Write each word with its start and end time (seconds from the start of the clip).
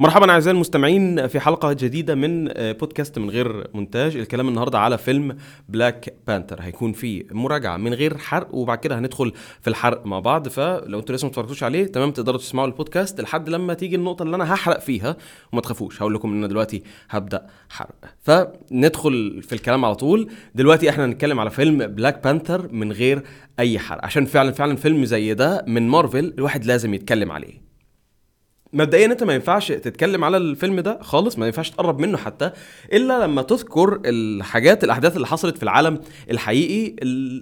مرحبا 0.00 0.30
أعزائي 0.30 0.54
المستمعين 0.54 1.26
في 1.26 1.40
حلقة 1.40 1.72
جديدة 1.72 2.14
من 2.14 2.44
بودكاست 2.54 3.18
من 3.18 3.30
غير 3.30 3.70
مونتاج. 3.74 4.16
الكلام 4.16 4.48
النهارده 4.48 4.78
على 4.78 4.98
فيلم 4.98 5.36
بلاك 5.68 6.14
بانثر 6.26 6.60
هيكون 6.60 6.92
في 6.92 7.26
مراجعة 7.30 7.76
من 7.76 7.94
غير 7.94 8.18
حرق 8.18 8.54
وبعد 8.54 8.78
كده 8.78 8.98
هندخل 8.98 9.32
في 9.60 9.70
الحرق 9.70 10.06
مع 10.06 10.20
بعض. 10.20 10.48
فلو 10.48 10.98
أنتوا 10.98 11.14
لسه 11.14 11.24
ما 11.24 11.30
اتفرجتوش 11.30 11.62
عليه 11.62 11.86
تمام 11.86 12.10
تقدروا 12.10 12.38
تسمعوا 12.38 12.66
البودكاست 12.66 13.20
لحد 13.20 13.48
لما 13.48 13.74
تيجي 13.74 13.96
النقطة 13.96 14.22
اللي 14.22 14.36
أنا 14.36 14.54
هحرق 14.54 14.80
فيها. 14.80 15.16
وما 15.52 15.60
تخافوش 15.60 16.02
هقول 16.02 16.14
لكم 16.14 16.30
إن 16.30 16.38
أنا 16.38 16.46
دلوقتي 16.46 16.82
هبدأ 17.10 17.46
حرق. 17.68 17.94
فندخل 18.22 19.42
في 19.42 19.52
الكلام 19.52 19.84
على 19.84 19.94
طول. 19.94 20.30
دلوقتي 20.54 20.90
إحنا 20.90 21.04
هنتكلم 21.04 21.40
على 21.40 21.50
فيلم 21.50 21.86
بلاك 21.86 22.24
بانثر 22.24 22.72
من 22.72 22.92
غير 22.92 23.22
أي 23.58 23.78
حرق. 23.78 24.04
عشان 24.04 24.24
فعلا 24.24 24.52
فعلا 24.52 24.76
فيلم 24.76 25.04
زي 25.04 25.34
ده 25.34 25.64
من 25.66 25.88
مارفل 25.88 26.34
الواحد 26.38 26.64
لازم 26.64 26.94
يتكلم 26.94 27.32
عليه. 27.32 27.67
مبدئيا 28.72 29.06
أنت 29.06 29.22
ما 29.22 29.34
ينفعش 29.34 29.68
تتكلم 29.72 30.24
على 30.24 30.36
الفيلم 30.36 30.80
ده 30.80 30.98
خالص 31.02 31.38
ما 31.38 31.46
ينفعش 31.46 31.70
تقرب 31.70 31.98
منه 31.98 32.16
حتى 32.18 32.50
إلا 32.92 33.24
لما 33.24 33.42
تذكر 33.42 34.00
الحاجات 34.04 34.84
الأحداث 34.84 35.16
اللي 35.16 35.26
حصلت 35.26 35.56
في 35.56 35.62
العالم 35.62 35.98
الحقيقي 36.30 36.96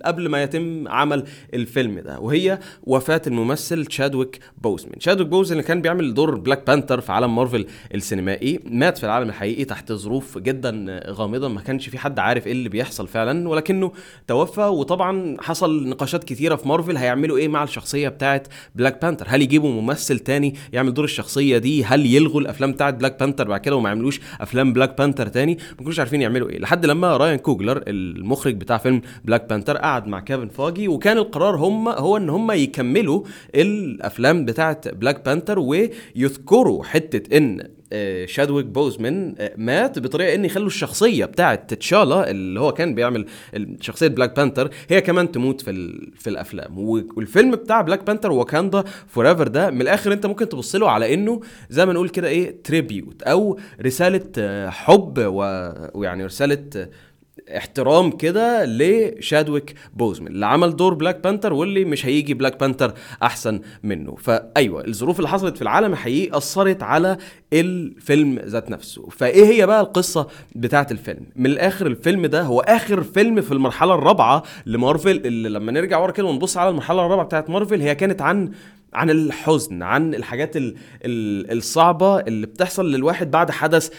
قبل 0.05 0.29
ما 0.29 0.43
يتم 0.43 0.89
عمل 0.89 1.25
الفيلم 1.55 1.99
ده 1.99 2.19
وهي 2.19 2.59
وفاة 2.83 3.23
الممثل 3.27 3.87
تشادويك 3.87 4.39
بوزمان. 4.59 4.99
تشادويك 4.99 5.29
بوزمان 5.29 5.59
اللي 5.59 5.69
كان 5.69 5.83
بيعمل 5.83 6.15
دور 6.15 6.35
بلاك 6.35 6.67
بانثر 6.67 7.01
في 7.01 7.13
عالم 7.13 7.37
مارفل 7.37 7.67
السينمائي 7.95 8.61
مات 8.65 8.99
في 8.99 9.05
العالم 9.05 9.29
الحقيقي 9.29 9.65
تحت 9.65 9.93
ظروف 9.93 10.39
جدا 10.39 11.01
غامضة 11.09 11.49
ما 11.49 11.61
كانش 11.61 11.89
في 11.89 11.99
حد 11.99 12.19
عارف 12.19 12.47
إيه 12.47 12.53
اللي 12.53 12.69
بيحصل 12.69 13.09
فعلا 13.09 13.49
ولكنه 13.49 13.93
توفى 14.27 14.61
وطبعا 14.61 15.37
حصل 15.41 15.89
نقاشات 15.89 16.25
كتيرة 16.25 16.57
في 16.57 16.69
مارفل 16.69 16.97
هيعملوا 16.97 17.39
إيه 17.39 17.49
مع 17.49 17.63
الشخصية 17.65 18.09
بتاعه 18.09 18.43
بلاك 18.75 19.03
بانثر؟ 19.03 19.27
هل 19.29 19.43
يجيبوا 19.43 19.71
ممثل 19.83 20.19
تاني 20.19 20.55
يعمل 20.73 20.95
دور 20.95 21.05
الشخصية 21.19 21.59
دي 21.59 21.85
هل 21.85 22.07
يلغوا 22.07 22.41
الأفلام 22.41 22.73
بتاعت 22.73 22.95
بلاك 22.95 23.21
بانثر 23.21 23.49
بعد 23.49 23.61
كده 23.61 23.77
وما 23.77 23.89
يعملوش 23.89 24.21
أفلام 24.41 24.73
بلاك 24.73 24.99
بانثر 24.99 25.29
تاني؟ 25.29 25.55
ما 25.71 25.77
كانوش 25.79 25.99
عارفين 25.99 26.23
يعملوا 26.23 26.51
إيه. 26.51 26.59
لحد 26.59 26.87
لما 26.87 27.17
رايان 27.17 27.39
كوجلر 27.39 27.83
المخرج 27.87 28.55
بتاع 28.55 28.79
فيلم 28.79 29.03
بلاك 29.25 29.49
بانثر 29.49 29.77
قعد 29.77 30.07
مع 30.07 30.21
كيفن 30.21 30.49
فاجي 30.49 30.89
وكان 30.89 31.19
القرار 31.19 31.57
هم 31.57 31.89
هو 31.89 32.17
إن 32.17 32.31
هم 32.31 32.53
يكملوا 32.53 33.23
الأفلام 33.55 34.45
بتاعت 34.45 34.89
بلاك 34.89 35.25
بانثر 35.25 35.59
ويذكروا 35.59 36.85
حتة 36.85 37.37
إن 37.37 37.76
تشادويك 38.25 38.67
بوزمان 38.67 39.35
مات 39.57 39.99
بطريقة 39.99 40.35
ان 40.35 40.45
يخلوا 40.45 40.67
الشخصية 40.67 41.25
بتاعه 41.25 41.55
تشالا 41.55 42.31
اللي 42.31 42.61
هو 42.61 42.73
كان 42.73 42.95
بيعمل 42.95 43.27
شخصية 43.81 44.07
بلاك 44.09 44.37
بانثر 44.37 44.71
هي 44.89 45.01
كمان 45.01 45.33
تموت 45.33 45.61
في 45.61 45.73
في 46.15 46.31
الأفلام. 46.31 46.79
والفيلم 46.79 47.51
بتاع 47.51 47.81
بلاك 47.81 48.07
بانثر 48.07 48.33
واكاندا 48.33 48.85
forever 49.09 49.49
ده 49.49 49.71
من 49.71 49.81
الآخر 49.83 50.13
أنت 50.13 50.27
ممكن 50.27 50.49
تبص 50.49 50.77
له 50.77 50.91
على 50.91 51.15
إنه 51.15 51.41
زي 51.71 51.87
ما 51.87 51.93
نقول 51.93 52.09
كده 52.09 52.29
إيه 52.29 52.63
tribute 52.65 53.23
أو 53.23 53.59
رسالة 53.83 54.23
حب 54.71 55.19
ويعني 55.95 56.25
رسالة 56.25 56.89
احترام 57.57 58.11
كده 58.11 58.65
لتشادويك 58.65 59.75
بوزمان 59.95 60.33
اللي 60.33 60.47
عمل 60.47 60.77
دور 60.77 60.95
بلاك 60.95 61.25
بانثر 61.25 61.53
واللي 61.53 61.85
مش 61.85 62.07
هيجي 62.07 62.35
بلاك 62.35 62.61
بانثر 62.61 62.93
أحسن 63.23 63.61
منه. 63.83 64.17
فأيوة 64.17 64.87
الظروف 64.87 65.19
اللي 65.19 65.29
حصلت 65.29 65.57
في 65.57 65.63
العالم 65.63 65.93
الحقيقي 65.93 66.37
أثرت 66.39 66.83
على 66.83 67.17
الفيلم 67.53 68.39
ذات 68.45 68.71
نفسه. 68.71 69.09
فإيه 69.09 69.45
هي 69.47 69.67
بقى 69.67 69.81
القصة 69.81 70.27
بتاعه 70.55 70.87
الفيلم؟ 70.91 71.27
من 71.37 71.47
الآخر 71.47 71.87
الفيلم 71.87 72.27
ده 72.27 72.43
هو 72.43 72.61
آخر 72.61 73.03
فيلم 73.03 73.41
في 73.41 73.53
المرحلة 73.53 73.95
الرابعة 73.95 74.43
لمارفل 74.67 75.11
اللي 75.27 75.49
لما 75.49 75.73
نرجع 75.73 75.99
ورا 75.99 76.13
كده 76.13 76.27
ونبص 76.27 76.57
على 76.57 76.71
المرحلة 76.71 77.07
الرابعة 77.07 77.27
بتاعه 77.27 77.45
مارفل 77.49 77.81
هي 77.81 77.95
كانت 77.95 78.23
عن 78.23 78.51
عن 78.95 79.11
الحزن 79.11 79.83
عن 79.83 80.15
الحاجات 80.15 80.57
ال 80.57 80.75
ال 81.05 81.57
الصعبة 81.59 82.21
اللي 82.21 82.47
بتحصل 82.47 82.93
للواحد 82.93 83.31
بعد 83.31 83.51
حدث 83.51 83.91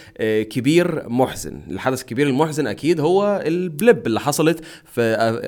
كبير 0.50 1.10
محزن. 1.10 1.62
الحدث 1.72 2.02
الكبير 2.02 2.28
المحزن 2.28 2.68
أكيد 2.68 3.00
هو 3.00 3.44
ال 3.46 3.58
blip 3.58 4.08
اللي 4.08 4.20
حصلت 4.20 4.64
في 4.86 5.02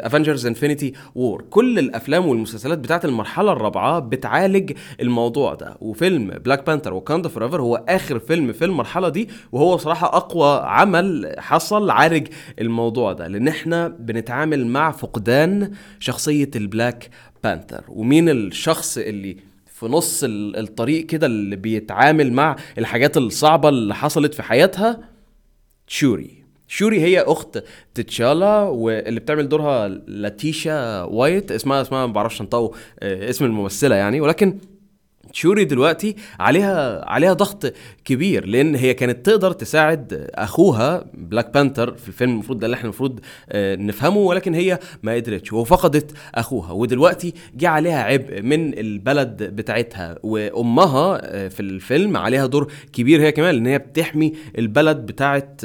Avengers 0.03 0.45
Infinity 0.45 0.93
War 1.15 1.41
كل 1.49 1.79
الأفلام 1.79 2.25
والمسلسلات 2.27 2.77
بتاعت 2.77 3.05
المرحلة 3.05 3.51
الرابعة 3.51 3.99
بتعالج 3.99 4.71
الموضوع 5.01 5.53
ده. 5.53 5.77
وفيلم 5.81 6.27
بلاك 6.29 6.65
بانثر 6.67 6.93
واكاندا 6.93 7.29
forever 7.29 7.61
هو 7.61 7.83
آخر 7.89 8.19
فيلم 8.19 8.51
في 8.53 8.65
المرحلة 8.65 9.09
دي 9.09 9.29
وهو 9.51 9.77
صراحة 9.77 10.17
أقوى 10.17 10.61
عمل 10.63 11.35
حصل 11.37 11.89
عالج 11.89 12.27
الموضوع 12.59 13.13
ده. 13.13 13.27
لأن 13.27 13.47
إحنا 13.47 13.87
بنتعامل 13.87 14.67
مع 14.67 14.91
فقدان 14.91 15.71
شخصية 15.99 16.51
البلاك 16.55 17.09
بانثر 17.43 17.83
ومين 17.89 18.29
الشخص 18.29 18.97
اللي 18.97 19.37
في 19.65 19.85
نص 19.85 20.21
الطريق 20.27 21.05
كده 21.05 21.27
اللي 21.27 21.55
بيتعامل 21.55 22.33
مع 22.33 22.55
الحاجات 22.77 23.17
الصعبة 23.17 23.69
اللي 23.69 23.95
حصلت 23.95 24.33
في 24.33 24.43
حياتها؟ 24.43 24.99
شوري. 25.87 26.43
شوري 26.67 27.01
هي 27.01 27.21
أخت 27.21 27.63
تشالا 27.93 28.61
واللي 28.61 29.19
بتعمل 29.19 29.49
دورها 29.49 29.87
ليتيشا 29.87 31.03
رايت 31.03 31.51
اسمها 31.51 31.81
اسمها 31.81 32.05
ما 32.05 32.13
بعرفش 32.13 32.41
أنطقه 32.41 32.71
اسم 33.03 33.45
الممثلة 33.45 33.95
يعني 33.95 34.21
ولكن 34.21 34.57
شوري 35.31 35.65
دلوقتي 35.65 36.15
عليها 36.39 37.05
عليها 37.09 37.33
ضغط 37.33 37.73
كبير 38.05 38.45
لأن 38.45 38.75
هي 38.75 38.93
كانت 38.93 39.25
تقدر 39.25 39.51
تساعد 39.51 40.27
أخوها 40.35 41.05
بلاك 41.13 41.53
بانثر 41.53 41.93
في 41.95 42.07
الفيلم 42.07 42.31
المفروض 42.31 42.59
ده 42.59 42.65
اللي 42.65 42.75
إحنا 42.75 42.83
المفروض 42.83 43.19
نفهمه 43.55 44.17
ولكن 44.17 44.53
هي 44.53 44.79
ما 45.03 45.13
قدرتش 45.15 45.53
وفقدت 45.53 46.11
أخوها 46.35 46.71
ودلوقتي 46.71 47.33
جه 47.55 47.69
عليها 47.69 48.03
عبء 48.03 48.41
من 48.41 48.77
البلد 48.79 49.43
بتاعتها 49.43 50.15
وأمها 50.23 51.17
في 51.49 51.59
الفيلم 51.59 52.17
عليها 52.17 52.45
دور 52.45 52.71
كبير 52.93 53.21
هي 53.21 53.31
كمان 53.31 53.55
لأن 53.55 53.67
هي 53.67 53.79
بتحمي 53.79 54.33
البلد 54.57 54.97
بتاعت 55.05 55.61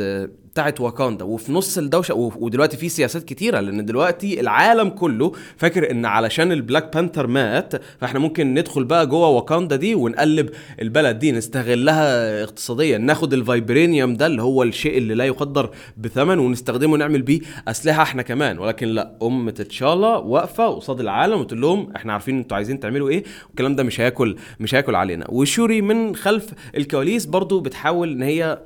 بتاعت 0.55 0.81
واكاندا 0.81 1.25
وفي 1.25 1.53
نص 1.53 1.79
الدوشة 1.79 2.15
ودلوقتي 2.15 2.77
في 2.77 2.89
سياسات 2.89 3.25
كتيرة 3.25 3.61
لأن 3.61 3.85
دلوقتي 3.85 4.41
العالم 4.41 4.89
كله 4.89 5.33
فاكر 5.57 5.91
إن 5.91 6.07
علشان 6.07 6.53
البلاك 6.53 6.95
بانثر 6.97 7.27
مات 7.27 7.73
فإحنا 8.01 8.19
ممكن 8.19 8.55
ندخل 8.55 8.85
بقى 8.85 9.07
جوه 9.07 9.29
واكاندا 9.29 9.77
دي 9.77 9.95
ونقلب 9.95 10.51
البلد 10.83 11.19
دي 11.19 11.33
نستغلها 11.33 12.43
اقتصاديا. 12.43 12.99
ناخد 12.99 13.33
الفايبرينيوم 13.33 14.15
ده 14.15 14.27
اللي 14.27 14.43
هو 14.43 14.63
الشيء 14.63 14.99
اللي 14.99 15.15
لا 15.15 15.25
يقدر 15.25 15.71
بثمن 15.97 16.39
ونستخدمه 16.39 16.97
نعمل 16.97 17.23
بيه 17.23 17.41
أسلحة 17.69 18.03
إحنا 18.03 18.23
كمان. 18.23 18.59
ولكن 18.59 18.87
لا 18.89 19.13
أم 19.23 19.51
تتشالا 19.51 20.17
واقفة 20.17 20.67
قصاد 20.69 21.01
العالم 21.01 21.41
وتقول 21.41 21.61
لهم 21.61 21.93
إحنا 21.97 22.13
عارفين 22.13 22.39
أنتوا 22.39 22.57
عايزين 22.57 22.81
تعملوا 22.81 23.09
إيه؟ 23.09 23.25
والكلام 23.47 23.77
ده 23.77 23.83
مش 23.83 24.01
هياكل 24.01 24.37
مش 24.61 24.75
هياكل 24.75 24.95
علينا. 24.95 25.27
وشوري 25.29 25.81
من 25.83 26.17
خلف 26.17 26.47
الكواليس 26.77 27.27
برضو 27.27 27.61
بتحاول 27.61 28.13
إن 28.13 28.23
هي 28.23 28.59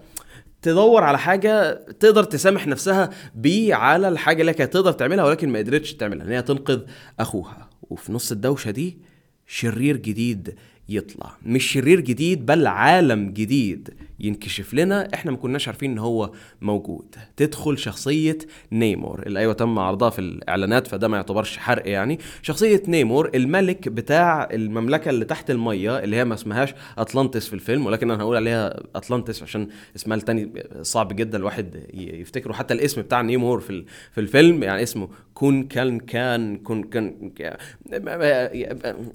تدور 0.63 1.05
على 1.05 1.19
حاجة 1.19 1.75
تقدر 1.75 2.25
تسامح 2.25 2.67
نفسها 2.67 3.11
بيه 3.35 3.75
على 3.75 4.09
الحاجة 4.09 4.41
اللي 4.41 4.53
كانت 4.53 4.73
تقدر 4.73 4.93
تعملها 4.93 5.25
ولكن 5.25 5.49
ما 5.49 5.59
قدرتش 5.59 5.95
تعملها 5.95 6.27
ان 6.27 6.33
هي 6.33 6.43
تنقذ 6.43 6.81
أخوها. 7.21 7.71
وفي 7.83 8.13
نص 8.13 8.33
الدوشة 8.33 8.71
دي 8.71 8.99
شرير 9.47 9.97
جديد 9.97 10.55
يطلع. 10.89 11.33
مش 11.47 11.65
شرير 11.65 12.01
جديد 12.01 12.47
بل 12.47 12.67
عالم 12.67 13.31
جديد 13.31 13.91
ينكشف 14.21 14.75
لنا. 14.75 15.09
إحنا 15.15 15.31
ما 15.31 15.37
كناش 15.37 15.69
عارفين 15.69 15.91
إن 15.91 15.99
هو 15.99 16.31
موجود. 16.61 17.15
تدخل 17.37 17.79
شخصية 17.79 18.39
نيمور. 18.73 19.23
اللي 19.27 19.41
أيوه 19.41 19.53
تم 19.53 19.79
عرضها 19.79 20.11
في 20.11 20.19
الإعلانات 20.19 20.87
فده 20.87 21.09
ما 21.09 21.17
يعتبرش 21.17 21.57
حرق 21.57 21.89
يعني. 21.89 22.19
شخصية 22.43 22.83
نيمور 22.89 23.31
الملك 23.35 23.89
بتاع 23.89 24.49
المملكة 24.53 25.09
اللي 25.11 25.25
تحت 25.25 25.51
المية 25.51 25.99
اللي 25.99 26.17
هي 26.17 26.25
ما 26.25 26.35
اسمهاش 26.35 26.75
اطلانتس 26.99 27.47
في 27.49 27.55
الفيلم 27.55 27.87
ولكن 27.87 28.11
أنا 28.11 28.23
هقول 28.23 28.37
عليها 28.37 28.81
اطلانتس 28.95 29.43
عشان 29.43 29.69
اسمها 29.97 30.17
التاني 30.17 30.53
صعب 30.83 31.17
جدا 31.17 31.39
الواحد 31.39 31.85
يفتكره. 31.95 32.53
حتى 32.53 32.75
الاسم 32.75 33.03
بتاع 33.03 33.23
نيمور 33.23 33.61
في 33.61 33.85
في 34.13 34.21
الفيلم 34.21 34.63
يعني 34.63 34.83
اسمه 34.83 35.09
كون 35.35 35.63
كان 35.63 36.01
كان 36.01 36.57
كون 36.57 36.83
كان 36.83 37.33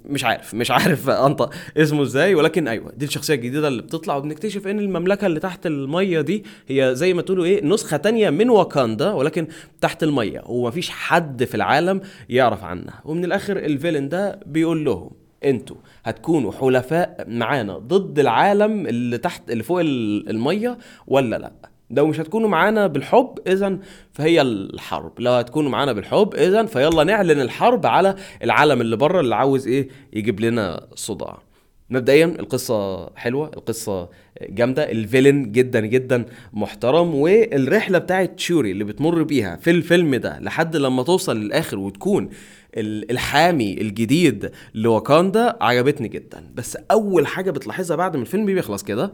مش 0.04 0.24
عارف 0.24 0.54
مش 0.54 0.70
عارف 0.70 1.08
أنطق. 1.10 1.54
اسمه 1.76 2.02
إزاي 2.02 2.34
ولكن 2.34 2.68
أيوه 2.68 2.92
دي 2.96 3.04
الشخصية 3.04 3.34
الجديدة 3.34 3.68
اللي 3.68 3.82
بتطلع 3.82 4.16
وبنكتشف 4.16 4.66
إن 4.66 4.78
المملكة 4.78 5.26
اللي 5.26 5.40
تحت 5.40 5.66
المية 5.66 6.20
دي 6.20 6.44
هي 6.68 6.90
زي 6.94 7.14
ما 7.14 7.22
تقولوا 7.22 7.44
إيه 7.44 7.64
نسخة 7.64 7.96
تانية 7.96 8.30
من 8.30 8.50
واكاندا 8.50 9.12
ولكن 9.12 9.46
تحت 9.80 10.02
المية 10.02 10.42
ومفيش 10.46 10.90
حد 10.90 11.44
في 11.44 11.54
العالم 11.54 12.00
يعرف 12.28 12.64
عنها. 12.64 13.00
ومن 13.04 13.24
الآخر 13.24 13.56
الفيلن 13.56 14.08
ده 14.08 14.40
بيقول 14.46 14.84
لهم 14.84 15.10
أنتوا 15.44 15.76
هتكونوا 16.04 16.52
حلفاء 16.52 17.24
معانا 17.28 17.78
ضد 17.78 18.18
العالم 18.18 18.86
اللي 18.86 19.18
تحت 19.18 19.50
اللي 19.50 19.62
فوق 19.62 19.80
المية 19.80 20.78
ولا 21.06 21.36
لأ؟ 21.38 21.52
لو 21.90 22.06
مش 22.06 22.20
هتكونوا 22.20 22.48
معانا 22.48 22.86
بالحب 22.86 23.38
اذا 23.46 23.78
فهي 24.12 24.40
الحرب. 24.42 25.12
لو 25.20 25.32
هتكونوا 25.32 25.70
معانا 25.70 25.92
بالحب 25.92 26.34
اذا 26.34 26.64
فيلا 26.66 27.04
نعلن 27.04 27.40
الحرب 27.40 27.86
على 27.86 28.14
العالم 28.42 28.80
اللي 28.80 28.96
بره 28.96 29.20
اللي 29.20 29.34
عاوز 29.34 29.68
إيه 29.68 29.88
يجيب 30.12 30.40
لنا 30.40 30.86
صداع. 30.94 31.42
مبدئيا 31.90 32.26
القصة 32.26 33.10
حلوة 33.16 33.50
القصة 33.56 34.08
جامدة 34.42 34.90
الفيلن 34.90 35.52
جدا 35.52 35.80
جدا 35.80 36.24
محترم 36.52 37.14
والرحلة 37.14 37.98
بتاعت 37.98 38.40
شوري 38.40 38.70
اللي 38.70 38.84
بتمر 38.84 39.22
بيها 39.22 39.56
في 39.56 39.70
الفيلم 39.70 40.14
ده 40.14 40.38
لحد 40.40 40.76
لما 40.76 41.02
توصل 41.02 41.36
للآخر 41.36 41.78
وتكون 41.78 42.28
الحامي 42.76 43.80
الجديد 43.80 44.50
لواكاندا 44.74 45.56
عجبتني 45.60 46.08
جدا. 46.08 46.50
بس 46.54 46.78
أول 46.90 47.26
حاجة 47.26 47.50
بتلاحظها 47.50 47.96
بعد 47.96 48.16
ما 48.16 48.22
الفيلم 48.22 48.46
بيخلص 48.46 48.82
كده 48.82 49.12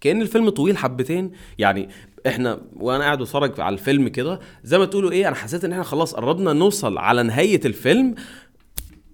كأن 0.00 0.22
الفيلم 0.22 0.48
طويل 0.48 0.76
حبتين. 0.76 1.30
يعني 1.58 1.88
إحنا 2.26 2.60
وأنا 2.76 3.04
قاعد 3.04 3.18
بتفرج 3.18 3.60
على 3.60 3.72
الفيلم 3.72 4.08
كده 4.08 4.40
زي 4.64 4.78
ما 4.78 4.84
تقولوا 4.84 5.10
إيه 5.12 5.28
أنا 5.28 5.36
حسيت 5.36 5.64
إن 5.64 5.72
إحنا 5.72 5.84
خلاص 5.84 6.14
قربنا 6.14 6.52
نوصل 6.52 6.98
على 6.98 7.22
نهاية 7.22 7.60
الفيلم. 7.64 8.14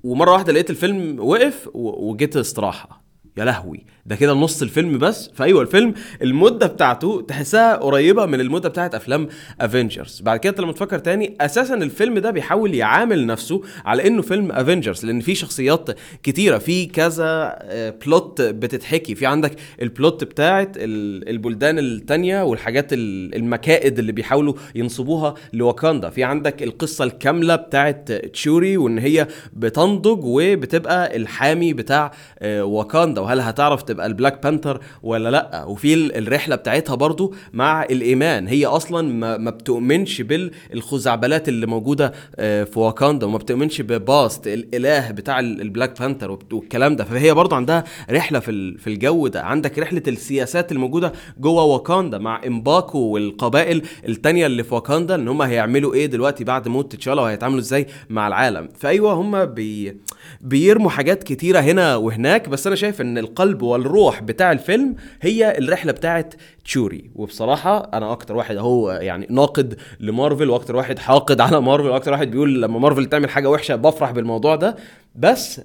ومرة 0.05 0.33
واحدة 0.33 0.53
لقيت 0.53 0.71
الفيلم 0.71 1.21
وقف 1.21 1.69
وجيت 1.75 2.37
استراحة. 2.37 3.04
يا 3.37 3.45
لهوي 3.45 3.85
ده 4.07 4.17
كده 4.17 4.33
نص 4.33 4.63
الفيلم 4.63 4.99
بس. 4.99 5.31
فأيوة 5.35 5.63
الفيلم 5.63 5.95
المدة 6.23 6.67
بتاعته 6.67 7.21
تحسها 7.29 7.77
قريبة 7.77 8.27
من 8.27 8.41
المدة 8.41 8.69
بتاعت 8.69 8.95
أفلام 8.95 9.29
Avengers 9.61 10.21
بعد 10.21 10.39
كده 10.39 10.63
لما 10.63 10.73
تفكر 10.73 10.99
تاني 10.99 11.37
أساسا 11.41 11.75
الفيلم 11.75 12.19
ده 12.19 12.31
بيحاول 12.31 12.75
يعامل 12.75 13.27
نفسه 13.27 13.63
على 13.85 14.07
إنه 14.07 14.23
فيلم 14.23 14.53
Avengers 14.53 15.05
لأن 15.07 15.21
في 15.21 15.35
شخصيات 15.35 15.91
كتيرة 16.23 16.59
في 16.59 16.87
كذا 16.87 17.25
آه، 17.63 17.95
plot 18.07 18.43
بتتحكي. 18.43 19.15
في 19.15 19.27
عندك 19.27 19.53
ال 19.83 19.91
plot 19.91 20.25
بتاعت 20.25 20.77
ال- 20.77 21.29
البلدان 21.29 21.79
التانية 21.79 22.43
والحاجات 22.45 22.93
ال- 22.93 23.35
المكائد 23.35 23.99
اللي 23.99 24.13
بيحاولوا 24.13 24.55
ينصبوها 24.75 25.35
لواكاندا 25.53 26.11
في 26.11 26.25
عندك 26.25 26.63
القصة 26.63 27.05
الكاملة 27.05 27.57
بتاعت 27.57 28.13
شوري 28.13 28.77
وإن 28.77 28.99
هي 28.99 29.27
بتنضج 29.53 30.21
وبتبقى 30.25 31.17
الحامي 31.17 31.73
بتاع 31.73 32.13
آه، 32.39 32.65
واكاندا 32.65 33.24
وهل 33.25 33.41
هتعرف 33.41 33.83
تبقى 33.83 34.07
البلاك 34.07 34.43
بانثر 34.43 34.81
ولا 35.03 35.29
لأ؟ 35.31 35.65
وفي 35.65 35.95
ال- 35.95 36.17
الرحلة 36.17 36.57
بتاعتها 36.57 36.95
برضو 36.95 37.35
مع 37.53 37.83
الإيمان. 37.85 38.47
هي 38.49 38.67
أصلا 38.67 39.13
ما, 39.13 39.37
ما 39.37 39.51
بتؤمنش 39.51 40.23
بالخزعبلات 40.23 41.49
اللي 41.49 41.67
موجودة 41.67 42.13
آه، 42.37 42.65
في 42.65 42.79
واكاندا 42.79 43.27
وما 43.27 43.39
بتؤمنش 43.39 43.81
بباست 43.81 44.47
الإله 44.47 45.11
بتاع 45.11 45.41
ال- 45.41 45.61
البلاك 45.61 46.01
بانثر 46.01 46.39
والكلام 46.53 46.97
ده. 46.97 47.05
فهي 47.05 47.35
برضو 47.35 47.55
عندها 47.55 47.85
رحلة 48.11 48.39
في 48.39 48.79
في 48.79 48.87
الجو 48.87 49.27
ده. 49.27 49.43
عندك 49.43 49.79
رحلة 49.79 50.03
السياسات 50.09 50.73
الموجوده 50.73 51.13
جوه 51.39 51.65
واكاندا 51.65 52.19
مع 52.19 52.41
إمباكو 52.47 52.99
والقبائل 52.99 53.83
التانية 54.09 54.47
اللي 54.47 54.63
في 54.65 54.75
واكاندا 54.75 55.15
إن 55.15 55.29
هم 55.29 55.43
هيعملوا 55.43 55.95
إيه 55.95 56.07
دلوقتي 56.07 56.45
بعد 56.45 56.69
موت 56.69 56.97
تشالا 56.97 57.23
وهيتعاملوا 57.23 57.61
إزاي 57.61 57.87
مع 58.11 58.29
العالم. 58.29 58.69
فأيوة 58.79 59.13
هم 59.13 59.45
بي 59.45 59.97
بيرموا 60.41 60.91
حاجات 60.91 61.23
كتيرة 61.23 61.59
هنا 61.61 61.97
وهناك 61.97 62.49
بس 62.49 62.67
أنا 62.67 62.77
شايف 62.77 63.01
إن 63.01 63.14
القلب 63.19 63.63
والروح 63.63 64.23
بتاع 64.23 64.53
الفيلم 64.53 64.95
هي 65.23 65.59
الرحلة 65.59 65.93
بتاعت 65.93 66.35
شوري. 66.65 67.11
وبصراحة 67.15 67.91
أنا 67.95 68.13
أكتر 68.13 68.37
واحد 68.37 68.57
اهو 68.57 68.91
يعني 68.93 69.27
ناقد 69.31 69.77
لمارفل 70.01 70.51
وأكتر 70.51 70.77
واحد 70.77 70.99
حاقد 70.99 71.41
على 71.41 71.61
مارفل 71.61 71.89
وأكتر 71.89 72.13
واحد 72.13 72.31
بيقول 72.31 72.63
لما 72.63 72.79
مارفل 72.79 73.07
تعمل 73.07 73.31
حاجة 73.31 73.51
وحشة 73.51 73.77
بفرح 73.77 74.11
بالموضوع 74.11 74.55
ده. 74.57 74.77
بس 75.15 75.61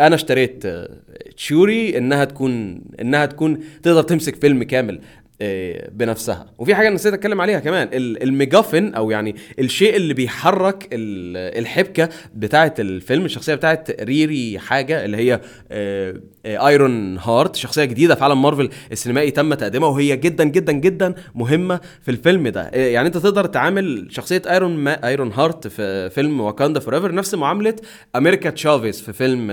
أنا 0.00 0.14
اشتريت 0.14 0.66
آه، 0.66 0.88
شوري 1.36 1.98
إنها 1.98 2.24
تكون 2.24 2.80
إنها 3.00 3.26
تكون 3.26 3.58
تقدر 3.82 4.02
تمسك 4.02 4.36
فيلم 4.36 4.62
كامل 4.62 5.00
آه، 5.40 5.90
بنفسها. 5.92 6.46
وفي 6.58 6.74
حاجة 6.74 6.88
نسيت 6.90 7.14
أتكلم 7.14 7.40
عليها 7.40 7.58
كمان 7.60 7.88
ال- 7.92 8.22
ال 8.22 8.29
MacGuffin 8.29 8.94
أو 8.94 9.10
يعني 9.10 9.36
الشيء 9.58 9.96
اللي 9.96 10.14
بيحرك 10.14 10.88
ال- 10.92 11.58
الحبكة 11.58 12.08
بتاعه 12.34 12.74
الفيلم 12.78 13.24
الشخصية 13.24 13.54
بتاعه 13.54 13.84
ريري 14.00 14.58
حاجة 14.58 15.04
اللي 15.04 15.16
هي 15.16 15.40
آه، 15.70 16.14
ايرون 16.48 17.18
هارت 17.18 17.56
شخصية 17.56 17.84
جديدة 17.84 18.14
في 18.14 18.24
عالم 18.24 18.42
مارفل 18.42 18.68
السينمائي 18.92 19.30
تم 19.30 19.54
تقديمها 19.54 19.88
وهي 19.88 20.16
جدا 20.16 20.44
جدا 20.44 20.72
جدا 20.72 21.14
مهمة 21.34 21.80
في 22.02 22.10
الفيلم 22.10 22.48
ده. 22.48 22.60
آه، 22.62 22.76
يعني 22.88 23.06
أنت 23.08 23.16
تقدر 23.18 23.44
تعامل 23.44 24.06
شخصية 24.10 24.42
ايرون 24.50 24.76
ما 24.76 25.08
ايرون 25.08 25.32
هارت 25.32 25.66
في 25.68 26.10
فيلم 26.10 26.40
واكاندا 26.40 26.80
فور 26.80 27.14
نفس 27.14 27.34
معاملة 27.34 27.74
أمريكا 28.16 28.50
تشافيز 28.50 29.00
في 29.00 29.12
فيلم 29.12 29.46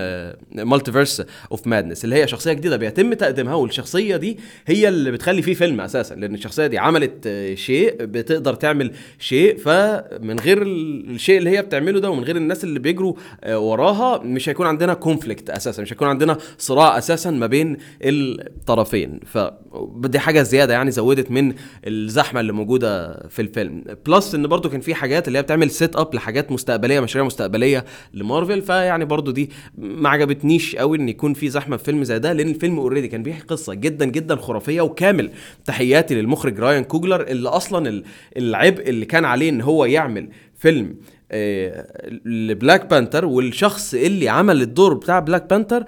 مالتيفيرس 0.52 1.24
اوف 1.52 1.68
مادنس 1.68 2.04
اللي 2.06 2.16
هي 2.16 2.28
شخصية 2.28 2.54
جديدة 2.54 2.78
بيتم 2.78 3.14
تقديمها 3.14 3.56
والشخصية 3.56 4.16
دي 4.16 4.40
هي 4.66 4.88
اللي 4.88 5.12
بتخلي 5.12 5.42
فيه 5.42 5.54
فيلم 5.54 5.82
أساسا 5.82 6.16
لأن 6.16 6.34
الشخصية 6.34 6.68
دي 6.68 6.78
عملت 6.78 7.14
آه، 7.28 7.56
شيء 7.56 7.96
بتقدر 8.00 8.54
تعمل 8.54 8.92
شيء 9.20 9.58
فمن 9.58 10.40
غير 10.40 10.62
الشيء 10.62 11.38
اللي 11.38 11.50
هي 11.50 11.62
بتعمله 11.62 12.00
ده 12.00 12.10
ومن 12.10 12.24
غير 12.24 12.36
الناس 12.36 12.64
اللي 12.64 12.80
بيجروا 12.80 13.14
آه، 13.44 13.60
وراها 13.60 14.18
مش 14.24 14.50
هيكون 14.50 14.68
عندنا 14.68 14.94
conflict 14.94 15.50
أساسا 15.50 15.82
مش 15.82 15.94
هيكون 15.94 16.08
عندنا 16.08 16.38
صراع 16.58 16.85
أساسا 16.98 17.32
ما 17.32 17.48
بين 17.48 17.78
الطرفين. 18.02 19.20
فدي 19.26 20.20
حاجة 20.20 20.42
زيادة 20.42 20.74
يعني 20.74 20.92
زودت 20.92 21.32
من 21.32 21.54
الزحمة 21.88 22.40
اللي 22.40 22.54
موجودة 22.54 23.14
في 23.30 23.42
الفيلم. 23.42 23.84
plus 24.06 24.36
إن 24.36 24.48
برضو 24.48 24.70
كان 24.70 24.82
في 24.82 24.96
حاجات 24.96 25.28
اللي 25.28 25.40
هي 25.40 25.44
بتعمل 25.44 25.72
setup 25.72 26.16
لحاجات 26.16 26.52
مستقبلية 26.52 27.00
مشاريع 27.00 27.26
مستقبلية 27.26 27.86
لمارفل. 28.14 28.62
فيعني 28.62 29.06
برضو 29.06 29.32
دي 29.32 29.50
ما 29.78 30.10
عجبتنيش 30.10 30.76
قوي 30.76 30.98
إن 30.98 31.10
يكون 31.10 31.34
في 31.34 31.50
زحمة 31.50 31.78
في 31.78 31.84
فيلم 31.84 32.04
زي 32.04 32.20
ده 32.20 32.34
لأن 32.34 32.50
الفيلم 32.50 32.80
already 32.80 33.08
كان 33.08 33.24
بيحكي 33.24 33.44
قصة 33.48 33.74
جدا 33.74 34.06
جدا 34.06 34.36
خرافية 34.36 34.82
وكامل 34.82 35.32
تحياتي 35.66 36.16
للمخرج 36.16 36.60
رايان 36.60 36.84
كوجلر 36.84 37.22
اللي 37.22 37.50
أصلا 37.50 37.90
ال- 37.90 38.04
العبء 38.38 38.90
اللي 38.90 39.06
كان 39.06 39.26
عليه 39.26 39.50
إن 39.50 39.62
هو 39.62 39.86
يعمل 39.86 40.30
فيلم 40.56 40.96
آه، 41.32 41.88
لبلاك 42.26 42.86
بانثر 42.86 43.26
والشخص 43.26 43.94
اللي 43.94 44.30
عمل 44.30 44.62
الدور 44.62 44.94
بتاع 44.94 45.20
بلاك 45.20 45.50
بانثر 45.50 45.84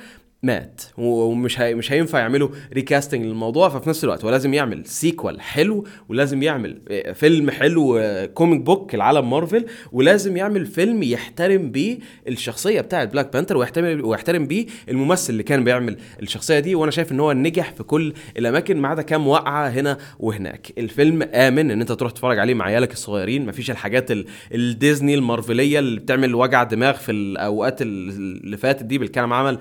مات. 0.48 0.82
ومش 0.98 1.60
هي 1.62 1.76
مش 1.76 1.92
هينفع 1.92 2.20
يعملوا 2.20 2.50
recasting 2.74 3.26
للموضوع 3.26 3.70
ففي 3.70 3.90
نفس 3.90 4.04
الوقت 4.04 4.24
هو 4.26 4.30
لازم 4.32 4.54
يعمل 4.54 4.86
sequel 4.86 5.42
حلو 5.42 5.88
ولازم 6.10 6.44
يعمل 6.44 6.82
آه، 6.90 7.12
فيلم 7.12 7.50
حلو 7.50 8.00
comic 8.34 8.62
book 8.62 8.96
لعالم 8.96 9.30
مارفل 9.30 9.66
ولازم 9.92 10.38
يعمل 10.38 10.66
فيلم 10.66 11.04
يحترم 11.04 11.72
بيه 11.72 11.98
الشخصية 12.28 12.82
بتاعه 12.82 13.06
بلاك 13.06 13.34
بانثر 13.34 13.58
ويحترم 13.58 14.06
ويحترم 14.06 14.48
بيه 14.48 14.66
الممثل 14.90 15.34
اللي 15.34 15.44
كان 15.44 15.64
بيعمل 15.64 15.98
الشخصية 16.22 16.60
دي. 16.60 16.76
وأنا 16.76 16.92
شايف 16.92 17.12
إن 17.12 17.20
هو 17.20 17.32
نجح 17.34 17.72
في 17.72 17.84
كل 17.84 18.14
الأماكن 18.38 18.78
ما 18.78 18.88
عدا 18.88 19.02
كام 19.02 19.28
وقعه 19.28 19.68
هنا 19.70 19.98
وهناك. 20.20 20.68
الفيلم 20.78 21.22
آمن 21.34 21.72
إن 21.72 21.82
أنت 21.82 21.92
تروح 21.92 22.12
تتفرج 22.12 22.40
عليه 22.40 22.54
مع 22.54 22.66
عيالك 22.66 22.92
الصغيرين. 22.94 23.46
مفيش 23.46 23.72
الحاجات 23.72 24.12
ال- 24.12 24.26
الديزني 24.54 25.16
المارفلية 25.16 25.80
اللي 25.80 26.00
بتعمل 26.00 26.36
وجع 26.36 26.64
دماغ 26.64 26.94
في 26.94 27.12
الأوقات 27.12 27.82
اللي 27.82 28.58
فاتت 28.58 28.84
دي 28.84 28.98
بالكلام 28.98 29.34
عمل 29.34 29.60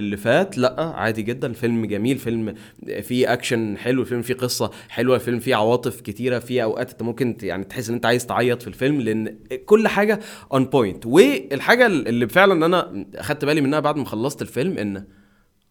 اللي 0.00 0.16
فات 0.16 0.58
لأ 0.58 0.92
عادي 0.96 1.22
جدا. 1.22 1.52
فيلم 1.52 1.86
جميل 1.86 2.18
فيلم 2.18 2.54
فيه 3.02 3.32
أكشن 3.32 3.76
حلو 3.78 4.04
فيلم 4.04 4.22
فيه 4.22 4.34
قصة 4.34 4.70
حلوة 4.88 5.18
فيلم 5.18 5.38
فيه 5.38 5.54
عواطف 5.54 6.00
كتيرة 6.00 6.38
فيه 6.38 6.64
أوقات 6.64 6.90
أنت 6.90 7.02
ممكن 7.02 7.36
يعني 7.42 7.64
تحس 7.64 7.88
إن 7.88 7.94
أنت 7.94 8.06
عايز 8.06 8.26
تعيط 8.26 8.62
في 8.62 8.68
الفيلم 8.68 9.00
لأن 9.00 9.36
كل 9.66 9.88
حاجة 9.88 10.20
on 10.52 10.64
point 10.64 11.06
والحاجة 11.06 11.86
اللي 11.86 12.28
فعلا 12.28 12.66
أنا 12.66 13.06
أخدت 13.14 13.44
بالي 13.44 13.60
منها 13.60 13.80
بعد 13.80 13.96
ما 13.96 14.04
خلصت 14.04 14.42
الفيلم 14.42 14.78
إن 14.78 15.04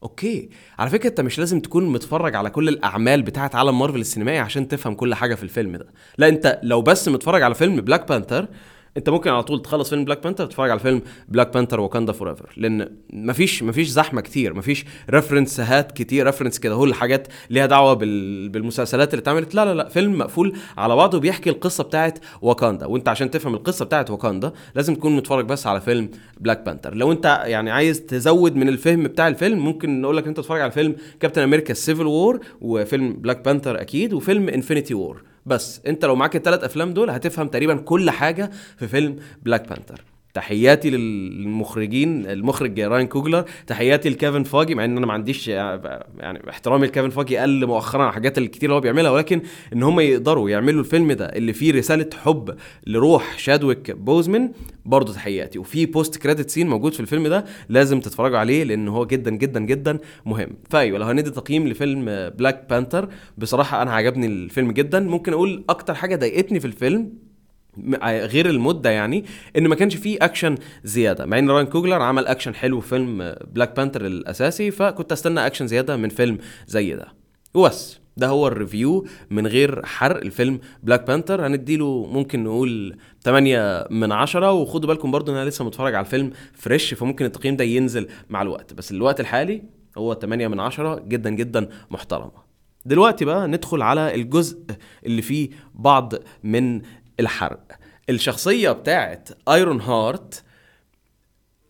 okay 0.03 0.49
على 0.79 0.89
فكرة 0.89 1.09
أنت 1.09 1.21
مش 1.21 1.39
لازم 1.39 1.59
تكون 1.59 1.85
متفرج 1.85 2.35
على 2.35 2.49
كل 2.49 2.69
الأعمال 2.69 3.21
بتاعه 3.21 3.51
عالم 3.53 3.79
مارفل 3.79 3.99
السينمائي 3.99 4.39
عشان 4.39 4.67
تفهم 4.67 4.95
كل 4.95 5.15
حاجة 5.15 5.35
في 5.35 5.43
الفيلم 5.43 5.75
ده. 5.75 5.87
لا 6.17 6.27
أنت 6.27 6.59
لو 6.63 6.81
بس 6.81 7.07
متفرج 7.07 7.41
على 7.41 7.55
فيلم 7.55 7.81
بلاك 7.81 8.07
بانثر 8.09 8.47
انت 8.97 9.09
ممكن 9.09 9.29
على 9.29 9.43
طول 9.43 9.61
تخلص 9.61 9.89
فيلم 9.89 10.05
بلاك 10.05 10.23
بانثر 10.23 10.45
تتفرج 10.45 10.69
على 10.69 10.79
فيلم 10.79 11.01
بلاك 11.27 11.53
بانثر 11.53 11.79
واكاندا 11.79 12.11
فور 12.13 12.29
ايفر 12.29 12.49
لأن 12.57 12.89
مفيش 13.13 13.63
مفيش 13.63 13.87
زحمة 13.87 14.21
كتير 14.21 14.53
مفيش 14.53 14.85
reference 15.09 15.83
ات 15.83 15.91
كتير 15.91 16.25
reference 16.25 16.59
كده 16.59 16.73
هو 16.75 16.83
الحاجات 16.85 17.27
ليها 17.49 17.65
دعوة 17.65 17.93
بال... 17.93 18.49
بالمسلسلات 18.49 19.13
اللي 19.13 19.21
اتعملت. 19.21 19.55
لا 19.55 19.65
لا 19.65 19.73
لا 19.73 19.89
فيلم 19.89 20.17
مقفول 20.17 20.53
على 20.77 20.95
بعضه 20.95 21.19
بيحكي 21.19 21.49
القصة 21.49 21.83
بتاعت 21.83 22.19
واكاندا 22.41 22.85
وانت 22.85 23.09
عشان 23.09 23.31
تفهم 23.31 23.53
القصة 23.53 23.85
بتاعت 23.85 24.11
واكاندا 24.11 24.51
لازم 24.75 24.95
تكون 24.95 25.15
متفرج 25.15 25.45
بس 25.45 25.67
على 25.67 25.81
فيلم 25.81 26.09
بلاك 26.39 26.65
بانثر 26.65 26.95
لو 26.95 27.11
انت 27.11 27.43
يعني 27.45 27.71
عايز 27.71 28.05
تزود 28.05 28.55
من 28.55 28.69
الفهم 28.69 29.03
بتاع 29.03 29.27
الفيلم 29.27 29.59
ممكن 29.59 30.01
نقول 30.01 30.17
لك 30.17 30.27
انت 30.27 30.37
تتفرج 30.37 30.61
على 30.61 30.71
فيلم 30.71 30.95
كابتن 31.19 31.41
أمريكا 31.41 31.71
السيفل 31.71 32.05
وور 32.07 32.39
وفيلم 32.61 33.13
بلاك 33.13 33.45
بانثر 33.45 33.81
أكيد 33.81 34.13
وفيلم 34.13 34.49
انفينيتي 34.49 34.93
وور 34.93 35.28
بس 35.45 35.81
انت 35.87 36.05
لو 36.05 36.15
معاك 36.15 36.35
الثلاث 36.35 36.63
افلام 36.63 36.93
دول 36.93 37.09
هتفهم 37.09 37.47
تقريبا 37.47 37.75
كل 37.75 38.09
حاجة 38.11 38.51
في 38.77 38.87
فيلم 38.87 39.19
بلاك 39.43 39.69
بانثر 39.69 40.01
تحياتي 40.33 40.89
للمخرجين 40.89 42.25
المخرج 42.25 42.79
راين 42.79 43.07
كوجلر 43.07 43.45
تحياتي 43.67 44.09
لكيفن 44.09 44.43
فاجي 44.43 44.75
مع 44.75 44.85
إن 44.85 44.97
أنا 44.97 45.05
ما 45.05 45.13
عنديش 45.13 45.47
يعني 45.47 46.49
احترامي 46.49 46.87
لكيفن 46.87 47.09
فاجي 47.09 47.37
قل 47.37 47.65
مؤخرا 47.65 48.01
على 48.01 48.09
الحاجات 48.09 48.37
الكتير 48.37 48.69
اللي 48.69 48.75
هو 48.75 48.81
بيعملها 48.81 49.11
ولكن 49.11 49.41
إن 49.73 49.83
هم 49.83 49.99
يقدروا 49.99 50.49
يعملوا 50.49 50.79
الفيلم 50.79 51.11
ده 51.11 51.25
اللي 51.25 51.53
فيه 51.53 51.71
رسالة 51.73 52.09
حب 52.23 52.55
لروح 52.87 53.37
شادويك 53.39 53.91
بوزمن 53.91 54.49
برضه 54.85 55.13
تحياتي. 55.13 55.59
وفي 55.59 55.85
post 55.85 56.17
credit 56.17 56.49
scene 56.49 56.67
موجود 56.69 56.93
في 56.93 56.99
الفيلم 56.99 57.27
ده 57.27 57.45
لازم 57.69 57.99
تتفرجوا 57.99 58.37
عليه 58.37 58.63
لأن 58.63 58.87
هو 58.87 59.05
جدا 59.05 59.31
جدا 59.31 59.59
جدا 59.59 59.99
مهم. 60.25 60.49
فأيوة 60.69 60.99
لو 60.99 61.05
هندي 61.05 61.29
تقييم 61.29 61.67
لفيلم 61.67 62.05
بلاك 62.29 62.65
بانثر 62.69 63.09
بصراحة 63.37 63.81
أنا 63.81 63.91
عجبني 63.93 64.25
الفيلم 64.27 64.71
جدا. 64.71 64.99
ممكن 64.99 65.33
أقول 65.33 65.63
أكتر 65.69 65.93
حاجة 65.93 66.15
ضايقتني 66.15 66.59
في 66.59 66.67
الفيلم 66.67 67.13
غير 68.03 68.49
المدة 68.49 68.89
يعني 68.89 69.25
ان 69.57 69.67
ما 69.67 69.75
كانش 69.75 69.95
فيه 69.95 70.17
اكشن 70.21 70.55
زيادة. 70.83 71.25
مع 71.25 71.39
إن 71.39 71.49
راين 71.49 71.65
كوجلر 71.65 72.01
عمل 72.01 72.27
اكشن 72.27 72.55
حلو 72.55 72.79
في 72.79 72.89
فيلم 72.89 73.35
بلاك 73.51 73.75
بانثر 73.77 74.05
الأساسي 74.05 74.71
فكنت 74.71 75.11
أستنى 75.11 75.45
اكشن 75.45 75.67
زيادة 75.67 75.97
من 75.97 76.09
فيلم 76.09 76.37
زي 76.67 76.93
ده. 76.95 77.07
وبس 77.53 77.99
ده 78.17 78.27
هو 78.27 78.47
ال 78.47 78.56
review 78.56 79.05
من 79.29 79.47
غير 79.47 79.85
حرق 79.85 80.21
الفيلم 80.21 80.59
بلاك 80.83 81.07
بانثر 81.07 81.47
هنديله 81.47 82.05
ممكن 82.05 82.43
نقول 82.43 82.97
8 83.23 83.85
من 83.91 84.11
10 84.11 84.51
وخدوا 84.51 84.87
بالكم 84.89 85.11
برضو 85.11 85.31
إن 85.31 85.37
أنا 85.37 85.49
لسه 85.49 85.65
متفرج 85.65 85.95
على 85.95 86.05
الفيلم 86.05 86.31
fresh 86.53 86.93
فممكن 86.93 87.25
التقييم 87.25 87.55
ده 87.55 87.63
ينزل 87.63 88.07
مع 88.29 88.41
الوقت. 88.41 88.73
بس 88.73 88.91
الوقت 88.91 89.19
الحالي 89.19 89.61
هو 89.97 90.13
8 90.13 90.47
من 90.47 90.59
10 90.59 90.99
جدا 90.99 91.29
جدا 91.29 91.69
محترمة. 91.91 92.49
دلوقتي 92.85 93.25
بقى 93.25 93.47
ندخل 93.47 93.81
على 93.81 94.15
الجزء 94.15 94.59
اللي 95.05 95.21
فيه 95.21 95.49
بعض 95.73 96.13
من 96.43 96.81
الحرق 97.19 97.59
الشخصية 98.09 98.71
بتاعت 98.71 99.29
ايرون 99.49 99.81
هارت 99.81 100.43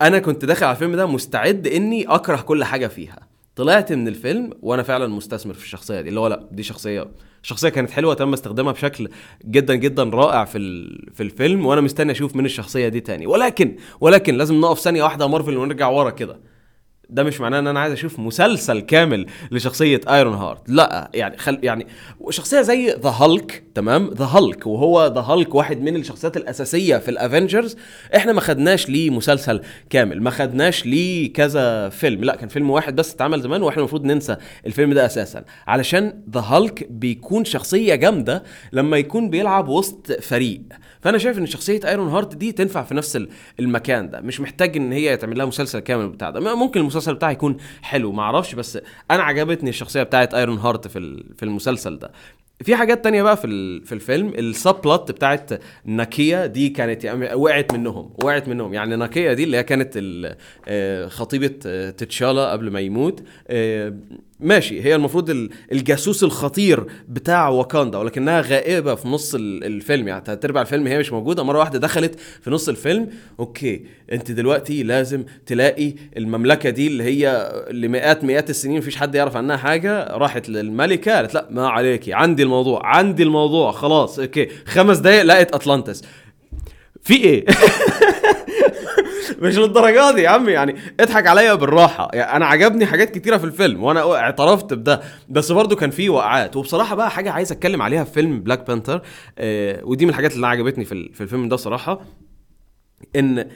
أنا 0.01 0.19
كنت 0.19 0.45
داخل 0.45 0.65
على 0.65 0.73
الفيلم 0.75 0.95
ده 0.95 1.05
مستعد 1.05 1.67
إني 1.67 2.05
أكره 2.07 2.41
كل 2.41 2.63
حاجة 2.63 2.87
فيها. 2.87 3.27
طلعت 3.55 3.93
من 3.93 4.07
الفيلم 4.07 4.53
وأنا 4.61 4.83
فعلا 4.83 5.07
مستثمر 5.07 5.53
في 5.53 5.63
الشخصية 5.63 6.01
دي 6.01 6.09
اللي 6.09 6.19
هو 6.19 6.27
لأ 6.27 6.47
دي 6.51 6.63
شخصية 6.63 7.07
الشخصيه 7.43 7.69
كانت 7.69 7.89
حلوة 7.91 8.13
تم 8.13 8.33
استخدامها 8.33 8.71
بشكل 8.71 9.09
جدا 9.45 9.75
جدا 9.75 10.03
رائع 10.03 10.45
في 10.45 10.59
في 11.13 11.23
الفيلم 11.23 11.65
وأنا 11.65 11.81
مستني 11.81 12.11
أشوف 12.11 12.35
من 12.35 12.45
الشخصية 12.45 12.87
دي 12.87 12.99
تاني. 12.99 13.27
ولكن 13.27 13.75
ولكن 14.01 14.35
لازم 14.35 14.61
نقف 14.61 14.79
ثانية 14.79 15.03
واحدة 15.03 15.27
مارفل 15.27 15.57
ونرجع 15.57 15.87
ورا 15.87 16.09
كده. 16.09 16.39
ده 17.09 17.23
مش 17.23 17.41
معناه 17.41 17.59
إن 17.59 17.67
أنا 17.67 17.79
عايز 17.79 17.93
أشوف 17.93 18.19
مسلسل 18.19 18.79
كامل 18.79 19.25
لشخصية 19.51 20.01
ايرون 20.09 20.33
هارت 20.33 20.69
لا 20.69 21.09
يعني 21.13 21.37
خل 21.37 21.59
يعني 21.63 21.87
شخصية 22.29 22.61
زي 22.61 22.89
ذا 23.03 23.09
هالك 23.09 23.63
تمام؟ 23.75 24.09
ذا 24.13 24.25
هالك 24.25 24.67
وهو 24.67 25.07
ذا 25.15 25.21
هالك 25.21 25.55
واحد 25.55 25.81
من 25.81 25.95
الشخصيات 25.95 26.37
الأساسية 26.37 26.97
في 26.97 27.11
الافنجرز 27.11 27.77
إحنا 28.15 28.33
ما 28.33 28.41
خدناش 28.41 28.89
ليه 28.89 29.09
مسلسل 29.09 29.61
كامل 29.89 30.21
ما 30.23 30.29
خدناش 30.29 30.85
ليه 30.85 31.33
كذا 31.33 31.89
فيلم. 31.89 32.23
لا 32.23 32.35
كان 32.35 32.49
فيلم 32.49 32.69
واحد 32.69 32.95
بس 32.95 33.13
اتعمل 33.13 33.41
زمان 33.41 33.61
وإحنا 33.63 33.79
المفروض 33.79 34.05
ننسى 34.05 34.35
الفيلم 34.65 34.93
ده 34.93 35.05
أساسا. 35.05 35.43
علشان 35.67 36.21
ذا 36.33 36.39
هالك 36.39 36.87
بيكون 36.89 37.45
شخصية 37.45 37.95
جامدة 37.95 38.43
لما 38.73 38.97
يكون 38.97 39.29
بيلعب 39.29 39.67
وسط 39.67 40.11
فريق. 40.11 40.61
فأنا 41.01 41.17
شايف 41.17 41.37
إن 41.37 41.45
شخصية 41.45 41.79
ايرون 41.85 42.07
هارت 42.07 42.35
دي 42.35 42.51
تنفع 42.51 42.83
في 42.83 42.93
نفس 42.93 43.27
المكان 43.59 44.09
ده. 44.09 44.21
مش 44.21 44.39
محتاج 44.41 44.77
إن 44.77 44.91
هي 44.91 45.13
يتعمل 45.13 45.37
لها 45.37 45.45
مسلسل 45.45 45.79
كامل 45.79 46.09
بتاع 46.09 46.29
ده. 46.29 46.55
ممكن 46.55 46.79
المسلسل 46.79 47.13
بتاعها 47.13 47.31
يكون 47.31 47.57
حلو 47.81 48.11
ما 48.11 48.21
أعرفش 48.23 48.55
بس 48.55 48.79
أنا 49.11 49.23
عجبتني 49.23 49.69
الشخصية 49.69 50.03
بتاعت 50.03 50.33
ايرون 50.33 50.57
هارت 50.57 50.87
في 50.87 51.23
في 51.37 51.43
المسلسل 51.43 51.99
ده. 51.99 52.11
في 52.63 52.75
حاجات 52.75 53.03
تانية 53.03 53.23
بقى 53.23 53.37
في 53.37 53.81
في 53.85 53.91
الفيلم 53.91 54.29
ال 54.37 54.75
subplot 54.83 55.11
بتاعت 55.11 55.49
ناكيا 55.85 56.45
دي 56.45 56.69
كانت 56.69 57.03
يعني 57.03 57.33
وقعت 57.33 57.73
منهم 57.73 58.13
وقعت 58.23 58.47
منهم. 58.47 58.73
يعني 58.73 58.95
ناكيا 58.95 59.33
دي 59.33 59.43
اللي 59.43 59.57
هي 59.57 59.63
كانت 59.63 59.99
آه، 60.67 61.07
خطيبة 61.07 61.55
آه، 61.65 61.89
تتشالا 61.89 62.51
قبل 62.51 62.71
ما 62.71 62.79
يموت 62.79 63.23
آه، 63.47 63.93
ماشي 64.39 64.83
هي 64.83 64.95
المفروض 64.95 65.49
الجاسوس 65.71 66.23
الخطير 66.23 66.85
بتاع 67.07 67.49
واكاندا 67.49 67.97
ولكنها 67.97 68.41
غائبة 68.41 68.95
في 68.95 69.07
نص 69.07 69.35
الفيلم. 69.35 70.07
يعني 70.07 70.21
تربع 70.21 70.61
الفيلم 70.61 70.87
هي 70.87 70.99
مش 70.99 71.11
موجودة 71.11 71.43
مرة 71.43 71.59
واحدة 71.59 71.79
دخلت 71.79 72.19
في 72.41 72.49
نص 72.49 72.69
الفيلم. 72.69 73.09
okay 73.39 73.85
أنت 74.11 74.31
دلوقتي 74.31 74.83
لازم 74.83 75.23
تلاقي 75.45 75.93
المملكة 76.17 76.69
دي 76.69 76.87
اللي 76.87 77.03
هي 77.03 77.51
لمئات 77.71 78.23
مئات 78.23 78.49
السنين 78.49 78.77
مفيش 78.77 78.95
حد 78.95 79.15
يعرف 79.15 79.35
عنها 79.37 79.57
حاجة 79.57 80.03
راحت 80.03 80.49
للملكة 80.49 81.15
قالت 81.15 81.33
لأ 81.33 81.47
ما 81.51 81.67
عليكي 81.67 82.13
عندي 82.13 82.43
الموضوع 82.43 82.85
عندي 82.85 83.23
الموضوع 83.23 83.71
خلاص 83.71 84.19
okay. 84.19 84.47
خمس 84.65 84.97
دقايق 84.97 85.23
لقيت 85.23 85.51
أطلانتس. 85.51 86.03
في 87.03 87.15
إيه؟ 87.15 87.45
مش 89.41 89.57
للدرجة 89.57 90.15
دي 90.15 90.21
يا 90.21 90.29
عم 90.29 90.49
يعني 90.49 90.75
اضحك 90.99 91.27
عليا 91.27 91.53
بالراحة. 91.53 92.09
يعني 92.13 92.35
أنا 92.35 92.45
عجبني 92.45 92.85
حاجات 92.85 93.09
كتيرة 93.17 93.37
في 93.37 93.43
الفيلم 93.43 93.83
وأنا 93.83 94.15
اعترفت 94.15 94.73
بده. 94.73 95.01
بس 95.29 95.51
برضو 95.51 95.75
كان 95.75 95.89
في 95.89 96.09
وقعات. 96.09 96.55
وبصراحة 96.55 96.95
بقى 96.95 97.11
حاجة 97.11 97.31
عايز 97.31 97.51
أتكلم 97.51 97.81
عليها 97.81 98.03
في 98.03 98.11
فيلم 98.13 98.39
بلاك 98.41 98.67
بانثر 98.67 99.01
آه 99.37 99.81
ودي 99.83 100.05
من 100.05 100.09
الحاجات 100.11 100.35
اللي 100.35 100.47
عجبتني 100.47 100.85
في, 100.85 101.09
في 101.13 101.21
الفيلم 101.21 101.49
ده 101.49 101.55
صراحة 101.55 102.01
إن 103.15 103.47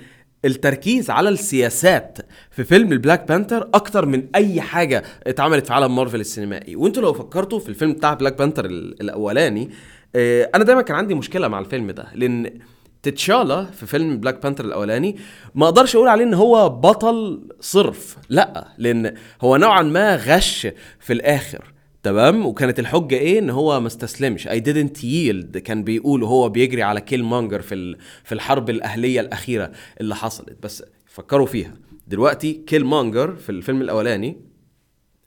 التركيز 0.46 1.10
على 1.10 1.30
السياسات 1.30 2.18
في 2.52 2.64
فيلم 2.64 2.92
البلاك 2.92 3.28
بانثر 3.28 3.70
أكتر 3.74 4.06
من 4.06 4.24
أي 4.36 4.62
حاجة 4.62 5.04
اتعملت 5.28 5.68
في 5.68 5.74
عالم 5.74 5.96
مارفل 5.96 6.20
السينمائي. 6.20 6.76
وأنتوا 6.76 7.04
لو 7.04 7.14
فكرتوا 7.14 7.60
في 7.60 7.70
الفيلم 7.70 7.94
بتاع 7.94 8.14
بلاك 8.14 8.38
بانثر 8.38 8.66
الأولاني 8.66 9.70
آه، 10.16 10.50
أنا 10.56 10.64
دايما 10.64 10.82
كان 10.82 10.96
عندي 10.98 11.14
مشكلة 11.16 11.48
مع 11.48 11.60
الفيلم 11.60 11.92
ده. 11.92 12.06
لأن 12.14 12.60
تتشالا 13.04 13.66
في 13.66 13.86
فيلم 13.86 14.18
بلاك 14.18 14.44
بانثر 14.44 14.66
الأولاني 14.66 15.18
ما 15.56 15.66
أقدرش 15.66 15.96
أقول 15.96 16.08
عليه 16.08 16.24
إن 16.24 16.34
هو 16.34 16.70
بطل 16.70 17.48
صرف 17.60 18.18
لأ 18.30 18.68
لأن 18.78 19.16
هو 19.42 19.58
نوعا 19.58 19.82
ما 19.82 20.16
غش 20.16 20.68
في 21.00 21.14
الآخر 21.14 21.74
تمام؟ 22.04 22.46
وكانت 22.46 22.80
الحجة 22.80 23.16
إيه؟ 23.16 23.40
إن 23.40 23.50
هو 23.50 23.80
ما 23.80 23.88
استسلمش. 23.88 24.48
I 24.48 24.62
didn't 24.62 24.98
yield 24.98 25.58
كان 25.58 25.84
بيقول 25.84 26.24
وهو 26.24 26.50
بيجري 26.50 26.84
على 26.84 27.02
كيل 27.02 27.24
مانجر 27.24 27.62
في 27.62 27.98
في 28.24 28.32
الحرب 28.32 28.70
الأهلية 28.70 29.22
الأخيرة 29.22 29.72
اللي 30.02 30.16
حصلت. 30.16 30.58
بس 30.64 30.84
فكروا 31.06 31.46
فيها. 31.46 31.74
دلوقتي 32.08 32.54
كيل 32.54 32.86
مانجر 32.86 33.36
في 33.36 33.50
الفيلم 33.50 33.82
الأولاني 33.82 34.42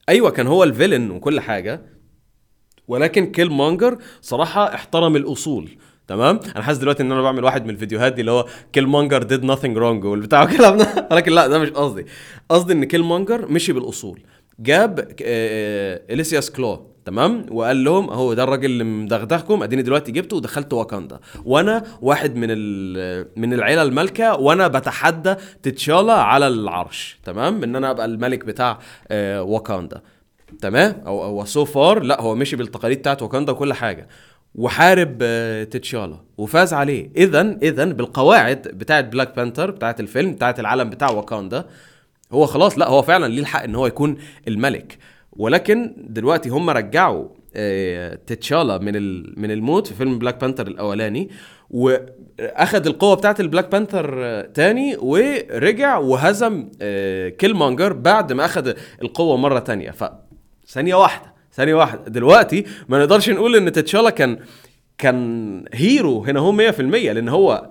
أيوه 0.09 0.31
كان 0.31 0.47
هو 0.47 0.65
ال 0.65 0.70
villain 0.71 1.11
وكل 1.11 1.41
حاجة 1.41 1.83
ولكن 2.89 3.33
كيل 3.33 3.51
مانجر 3.51 3.99
صراحة 4.21 4.75
احترم 4.75 5.17
الأصول. 5.17 5.71
تمام؟ 6.09 6.41
أنا 6.57 6.65
حاسس 6.65 6.79
دلوقتي 6.79 7.03
إن 7.03 7.13
أنا 7.13 7.23
بعمل 7.23 7.45
واحد 7.45 7.65
من 7.65 7.71
الفيديوهات 7.71 8.13
دي 8.13 8.21
اللي 8.21 8.31
هو 8.33 8.47
كيل 8.73 8.87
مانجر 8.87 9.23
did 9.23 9.45
nothing 9.45 9.77
wrong 9.79 10.05
والبتاع 10.05 10.43
الكلام 10.43 10.77
ده. 10.77 11.09
ولكن 11.11 11.33
لا 11.33 11.47
ده 11.47 11.59
مش 11.59 11.71
قصدي. 11.71 12.07
قصدي 12.49 12.73
إن 12.73 12.85
كيل 12.85 13.03
مانجر 13.05 13.49
مشي 13.49 13.73
بالأصول. 13.73 14.21
جاب 14.59 15.09
يوليسيس 16.11 16.51
كلو 16.51 16.87
تمام؟ 17.05 17.47
وقال 17.51 17.85
لهم 17.85 18.11
اهو 18.11 18.35
ده 18.35 18.43
الراجل 18.45 18.71
اللي 18.71 18.85
مدغدغكم 18.85 19.63
أديني 19.63 19.83
دلوقتي 19.83 20.13
جبته 20.13 20.37
ودخلت 20.37 20.73
واكاندا. 20.73 21.19
وأنا 21.45 21.85
واحد 22.03 22.37
من 22.37 22.49
من 23.41 23.53
العيلة 23.55 23.83
المالكة 23.83 24.35
وأنا 24.41 24.69
بتحدى 24.69 25.35
تتشالا 25.63 26.13
على 26.13 26.47
العرش 26.49 27.19
تمام؟ 27.25 27.63
إن 27.63 27.77
أنا 27.77 27.91
أبقى 27.91 28.07
الملك 28.07 28.45
بتاع 28.45 28.79
آه، 29.09 29.43
واكاندا. 29.43 30.01
تمام؟ 30.61 31.03
أو 31.07 31.23
هو 31.23 31.45
so 31.45 31.65
far 31.65 32.03
لا 32.03 32.21
هو 32.21 32.35
مشي 32.35 32.57
بالتقاليد 32.57 32.99
بتاعت 32.99 33.23
واكاندا 33.23 33.53
وكل 33.53 33.73
حاجة. 33.73 34.09
وحارب 34.57 35.19
آه، 35.23 35.65
تتشالا. 35.65 36.17
وفاز 36.39 36.75
عليه. 36.75 37.11
اذا 37.17 37.59
اذا 37.63 37.85
بالقواعد 37.85 38.69
بتاعت 38.69 39.05
بلاك 39.05 39.37
بانثر 39.37 39.71
بتاعت 39.71 40.01
الفيلم 40.01 40.33
بتاعت 40.33 40.61
العالم 40.61 40.91
بتاع 40.91 41.11
واكاندا 41.11 41.65
هو 42.33 42.47
خلاص 42.47 42.79
لا 42.79 42.89
هو 42.89 43.03
فعلا 43.03 43.27
ليه 43.27 43.41
الحق 43.41 43.63
إن 43.63 43.75
هو 43.75 43.87
يكون 43.87 44.17
الملك. 44.49 44.99
ولكن 45.33 45.95
دلوقتي 46.09 46.49
هم 46.49 46.71
رجعوا 46.71 47.29
آه، 47.57 48.19
تتشالا 48.27 48.79
من 48.79 48.93
من 49.41 49.51
الموت 49.51 49.87
في 49.87 49.95
فيلم 49.95 50.19
بلاك 50.19 50.41
بانثر 50.41 50.67
الأولاني 50.67 51.31
واخد 51.71 52.87
القوة 52.87 53.15
بتاعت 53.15 53.41
البلاك 53.41 53.73
بانثر 53.73 54.15
آه، 54.25 54.43
تاني 54.43 54.97
ورجع 54.97 55.99
وهزم 55.99 56.69
كيل 57.39 57.55
مانجر 57.55 57.93
بعد 57.93 58.33
ما 58.33 58.45
اخد 58.45 58.75
القوة 59.03 59.37
مرة 59.37 59.59
تانية. 59.59 59.91
ف 59.91 60.05
ثانية 60.69 60.95
واحدة. 60.95 61.36
ثانية 61.57 61.75
واحدة. 61.75 62.03
دلوقتي 62.09 62.65
ما 62.89 62.99
نقدرش 62.99 63.31
نقول 63.31 63.57
إن 63.57 63.73
تتشالا 63.73 64.11
كان 64.11 64.39
كان 64.99 65.65
hero 65.73 66.25
هنا 66.25 66.41
هو 66.41 66.53
100% 66.53 66.81
لأن 66.81 67.29
هو 67.29 67.71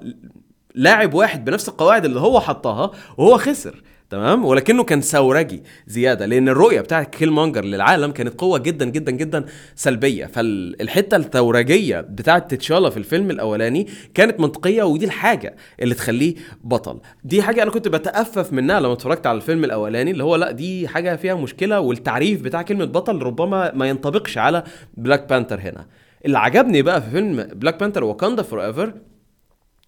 لاعب 0.75 1.13
واحد 1.13 1.45
بنفس 1.45 1.69
القواعد 1.69 2.05
اللي 2.05 2.19
هو 2.19 2.39
حطها 2.39 2.91
وهو 3.17 3.37
خسر. 3.37 3.81
تمام؟ 4.09 4.45
ولكنه 4.45 4.83
كان 4.83 5.01
ثورجي 5.01 5.63
زيادة 5.87 6.25
لأن 6.25 6.49
الرؤية 6.49 6.81
بتاعت 6.81 7.15
كيل 7.15 7.31
مونجر 7.31 7.65
للعالم 7.65 8.11
كانت 8.11 8.39
قوة 8.41 8.57
جدا 8.59 8.85
جدا 8.85 9.11
جدا 9.11 9.45
سلبية. 9.75 10.25
فالحتة 10.25 11.17
الثورجيه 11.17 12.01
بتاعت 12.01 12.51
تتشالا 12.51 12.89
في 12.89 12.97
الفيلم 12.97 13.31
الأولاني 13.31 13.87
كانت 14.13 14.39
منطقية 14.39 14.83
ودي 14.83 15.05
الحاجة 15.05 15.55
اللي 15.81 15.95
تخليه 15.95 16.35
بطل. 16.63 16.99
دي 17.23 17.41
حاجة 17.41 17.63
أنا 17.63 17.71
كنت 17.71 17.87
بتأفف 17.87 18.53
منها 18.53 18.79
لما 18.79 18.93
اتفرجت 18.93 19.27
على 19.27 19.35
الفيلم 19.35 19.63
الأولاني 19.63 20.11
اللي 20.11 20.23
هو 20.23 20.35
لا 20.35 20.51
دي 20.51 20.87
حاجة 20.87 21.15
فيها 21.15 21.35
مشكلة 21.35 21.79
والتعريف 21.79 22.41
بتاع 22.41 22.61
كلمة 22.61 22.85
بطل 22.85 23.21
ربما 23.21 23.71
ما 23.75 23.89
ينطبقش 23.89 24.37
على 24.37 24.63
بلاك 24.97 25.29
بانثر 25.29 25.59
هنا. 25.59 25.85
اللي 26.25 26.37
عجبني 26.39 26.81
بقى 26.81 27.01
في 27.01 27.09
فيلم 27.09 27.43
بلاك 27.43 27.79
بانثر 27.79 28.03
واكاندا 28.03 28.43
فور 28.43 28.65
ايفر 28.65 28.93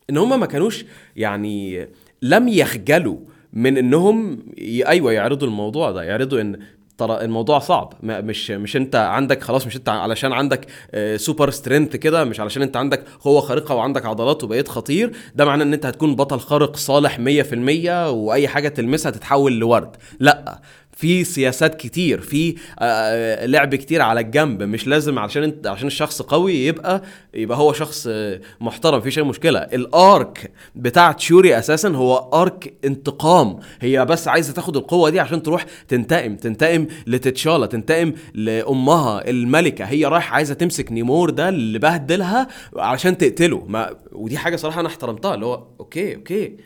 إن 0.10 0.18
هما 0.18 0.38
ما 0.38 0.46
كانوش 0.46 0.86
يعني 1.16 1.88
لم 2.22 2.48
يخجلوا 2.48 3.18
من 3.54 3.78
إنهم 3.78 4.40
أيوه 4.88 5.14
يعرضوا 5.14 5.48
الموضوع 5.48 5.92
ده 5.92 6.04
يعرضوا 6.04 6.42
إن 6.42 6.60
ترى 6.98 7.22
الموضوع 7.22 7.60
صعب. 7.60 7.94
مش 8.04 8.52
مش 8.52 8.76
أنت 8.76 8.96
عندك 8.96 9.44
خلاص 9.44 9.68
مش 9.68 9.76
أنت 9.76 9.90
علشان 9.90 10.34
عندك 10.34 10.68
super 11.16 11.50
strength 11.50 11.96
كده 11.96 12.24
مش 12.24 12.40
علشان 12.40 12.62
أنت 12.62 12.78
عندك 12.78 13.04
قوة 13.22 13.42
خارقة 13.42 13.76
وعندك 13.76 14.06
عضلات 14.06 14.44
وبقيت 14.44 14.68
خطير 14.68 15.12
ده 15.36 15.46
معناه 15.46 15.66
إن 15.66 15.74
أنت 15.74 15.86
هتكون 15.86 16.16
بطل 16.16 16.40
خارق 16.40 16.76
صالح 16.76 17.18
100% 17.18 17.22
وأي 18.10 18.48
حاجة 18.48 18.68
تلمسها 18.68 19.12
تتحول 19.12 19.54
لورد. 19.54 19.96
لأ 20.20 20.62
في 20.98 21.24
سياسات 21.24 21.76
كتير 21.76 22.22
في 22.22 22.56
آه، 22.80 22.84
آه، 22.84 23.46
لعب 23.46 23.76
كتير 23.76 24.02
على 24.02 24.20
الجنب. 24.20 24.64
مش 24.64 24.88
لازم 24.88 25.20
عشان 25.20 25.44
انت 25.44 25.68
عشان 25.68 25.88
الشخص 25.88 26.22
قوي 26.22 26.54
يبقى 26.54 27.02
يبقى 27.34 27.58
هو 27.58 27.74
شخص 27.74 28.08
آه، 28.10 28.42
محترم. 28.62 29.02
في 29.02 29.12
شيء 29.12 29.24
مشكلة. 29.24 29.60
ال 29.60 29.83
arc 29.83 30.52
بتاع 30.76 31.12
تشوري 31.12 31.58
أساسا 31.60 31.90
هو 31.90 32.30
arc 32.42 32.74
انتقام. 32.86 33.60
هي 33.82 34.06
بس 34.06 34.28
عايزة 34.28 34.54
تاخد 34.54 34.78
القوة 34.78 35.10
دي 35.10 35.20
عشان 35.20 35.44
تروح 35.44 35.66
تنتقم 35.88 36.36
تنتقم 36.36 36.88
لتتشالا 37.08 37.66
تنتقم 37.66 38.14
لأمها 38.34 39.30
الملكة. 39.30 39.86
هي 39.86 40.06
رايح 40.06 40.34
عايزة 40.34 40.54
تمسك 40.54 40.92
نيمور 40.92 41.30
ده 41.30 41.50
اللي 41.50 41.80
بهدلها 41.80 42.48
عشان 42.78 43.18
تقتله. 43.18 43.66
ما 43.68 43.96
ودي 44.12 44.38
حاجة 44.38 44.56
صراحة 44.56 44.80
أنا 44.80 44.88
احترمتها 44.88 45.36
اللي 45.36 45.46
هو 45.46 45.68
okay 45.80 46.16
okay. 46.16 46.58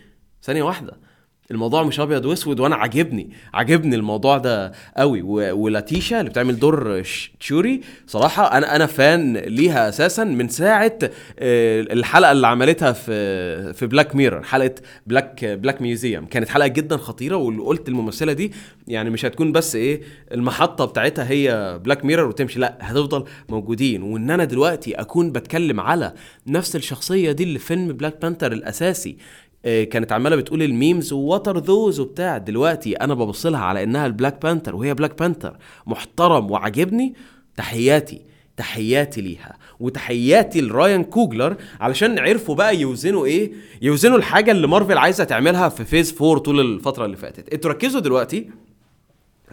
ثانية 0.43 0.63
واحدة. 0.63 1.10
الموضوع 1.51 1.83
مش 1.83 1.99
أبيض 1.99 2.25
وأسود 2.25 2.59
وأنا 2.59 2.75
عاجبني 2.75 3.29
عاجبني 3.53 3.95
الموضوع 3.95 4.37
ده 4.37 4.71
قوي. 4.97 5.21
ولاتيشا 5.51 6.19
اللي 6.19 6.29
بتعمل 6.29 6.59
دور 6.59 7.03
تشوري 7.39 7.81
صراحة 8.07 8.57
أنا 8.57 8.75
أنا 8.75 8.85
fan 8.85 9.37
ليها 9.37 9.89
أساسا 9.89 10.23
من 10.23 10.47
ساعة 10.49 10.99
آه، 11.39 11.81
الحلقة 11.81 12.31
اللي 12.31 12.47
عملتها 12.47 12.91
في 12.91 13.73
في 13.73 13.87
بلاك 13.87 14.15
ميرور 14.15 14.43
حلقة 14.43 14.75
بلاك 15.07 15.45
بلاك 15.45 15.81
ميوزيوم 15.81 16.25
كانت 16.25 16.49
حلقة 16.49 16.67
جدا 16.67 16.97
خطيرة 16.97 17.35
وقلت 17.35 17.87
الممثله 17.87 18.33
دي 18.33 18.51
يعني 18.87 19.09
مش 19.09 19.25
هتكون 19.25 19.51
بس 19.51 19.75
إيه 19.75 20.01
المحطة 20.31 20.85
بتاعتها 20.85 21.29
هي 21.29 21.79
بلاك 21.85 22.05
ميرور 22.05 22.27
وتمشي 22.27 22.59
لأ 22.59 22.77
هتفضل 22.81 23.23
موجودين. 23.49 24.03
وإن 24.03 24.29
أنا 24.31 24.43
دلوقتي 24.45 24.93
أكون 24.93 25.31
بتكلم 25.31 25.79
على 25.79 26.13
نفس 26.47 26.75
الشخصية 26.75 27.31
دي 27.31 27.43
اللي 27.43 27.59
في 27.59 27.65
فيلم 27.65 27.87
بلاك 27.93 28.21
بانثر 28.21 28.51
الأساسي 28.51 29.17
كانت 29.63 30.11
عمالة 30.11 30.35
بتقول 30.35 30.63
ال 30.63 30.72
memes 30.72 31.13
و 31.13 31.19
what 31.19 31.41
are 31.41 31.57
those 31.57 31.99
وبتاع. 31.99 32.37
دلوقتي 32.37 32.93
أنا 32.93 33.13
ببص 33.13 33.45
لها 33.45 33.59
على 33.59 33.83
إنها 33.83 34.05
البلاك 34.05 34.41
بانثر 34.41 34.75
وهي 34.75 34.93
بلاك 34.93 35.19
بانثر 35.19 35.57
محترم 35.87 36.51
وعاجبني. 36.51 37.13
تحياتي 37.57 38.21
تحياتي 38.57 39.21
ليها. 39.21 39.57
وتحياتي 39.79 40.61
لرايان 40.61 41.03
كوجلر 41.03 41.55
علشان 41.79 42.19
عرفوا 42.19 42.55
بقى 42.55 42.77
يوزنوا 42.77 43.25
إيه؟ 43.25 43.51
يوزنوا 43.81 44.17
الحاجة 44.17 44.51
اللي 44.51 44.67
مارفل 44.67 44.97
عايزة 44.97 45.23
تعملها 45.23 45.69
في 45.69 45.85
phase 45.85 46.15
4 46.21 46.37
طول 46.37 46.59
الفترة 46.59 47.05
اللي 47.05 47.17
فاتت. 47.17 47.53
أنتوا 47.53 47.71
ركزوا 47.71 48.01
دلوقتي 48.01 48.49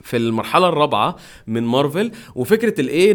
في 0.03 0.17
المرحلة 0.17 0.69
الرابعة 0.69 1.17
من 1.47 1.63
مارفل 1.63 2.11
وفكرة 2.35 2.81
الايه 2.81 3.15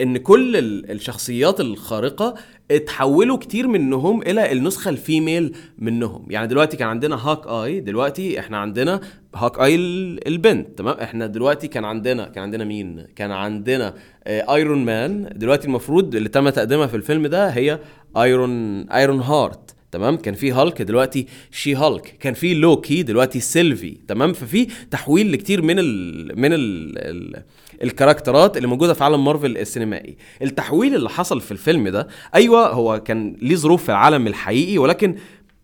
إن 0.00 0.16
كل 0.16 0.56
ال- 0.56 0.90
الشخصيات 0.90 1.60
الخارقة 1.60 2.34
اتحولوا 2.70 3.36
كتير 3.36 3.68
منهم 3.68 4.22
إلى 4.22 4.52
النسخة 4.52 4.88
ال 4.88 4.97
female 4.97 5.52
منهم. 5.78 6.26
يعني 6.30 6.46
دلوقتي 6.46 6.76
كان 6.76 6.88
عندنا 6.88 7.16
هاك 7.16 7.46
آي 7.46 7.80
دلوقتي 7.80 8.40
إحنا 8.40 8.58
عندنا 8.58 9.00
هاك 9.34 9.58
آي 9.60 9.74
ال- 9.74 10.28
البنت 10.28 10.78
تمام؟ 10.78 10.96
إحنا 11.00 11.26
دلوقتي 11.26 11.68
كان 11.68 11.84
عندنا 11.84 12.24
كان 12.28 12.42
عندنا 12.42 12.64
مين؟ 12.64 13.06
كان 13.16 13.30
عندنا 13.30 13.94
آه، 14.24 14.54
ايرون 14.54 14.84
مان 14.84 15.32
دلوقتي 15.36 15.66
المفروض 15.66 16.14
اللي 16.14 16.28
تم 16.28 16.48
تقديمها 16.48 16.86
في 16.86 16.96
الفيلم 16.96 17.26
ده 17.26 17.48
هي 17.48 17.78
ايرون 18.16 18.80
ايرون 18.90 19.20
هارت 19.20 19.74
تمام؟ 19.92 20.16
كان 20.16 20.34
في 20.34 20.52
هالك 20.52 20.82
دلوقتي 20.82 21.26
شي 21.50 21.74
هالك 21.74 22.16
كان 22.20 22.34
في 22.34 22.54
لوكي 22.54 23.02
دلوقتي 23.02 23.40
سيلفي 23.40 23.96
تمام؟ 24.08 24.32
ففي 24.32 24.66
تحويل 24.90 25.32
لكتير 25.32 25.62
من 25.62 25.78
ال 25.78 26.40
من 26.40 26.52
ال 26.52 26.98
ال 26.98 27.42
الكاركترات 27.82 28.56
اللي 28.56 28.68
موجودة 28.68 28.94
في 28.94 29.04
عالم 29.04 29.24
مارفل 29.24 29.56
السينمائي. 29.56 30.16
التحويل 30.42 30.94
اللي 30.94 31.08
حصل 31.08 31.40
في 31.40 31.52
الفيلم 31.52 31.88
ده 31.88 32.08
أيوه 32.34 32.68
هو 32.68 33.00
كان 33.02 33.36
ليه 33.42 33.56
ظروف 33.56 33.82
في 33.82 33.88
العالم 33.88 34.26
الحقيقي 34.26 34.78
ولكن 34.78 35.16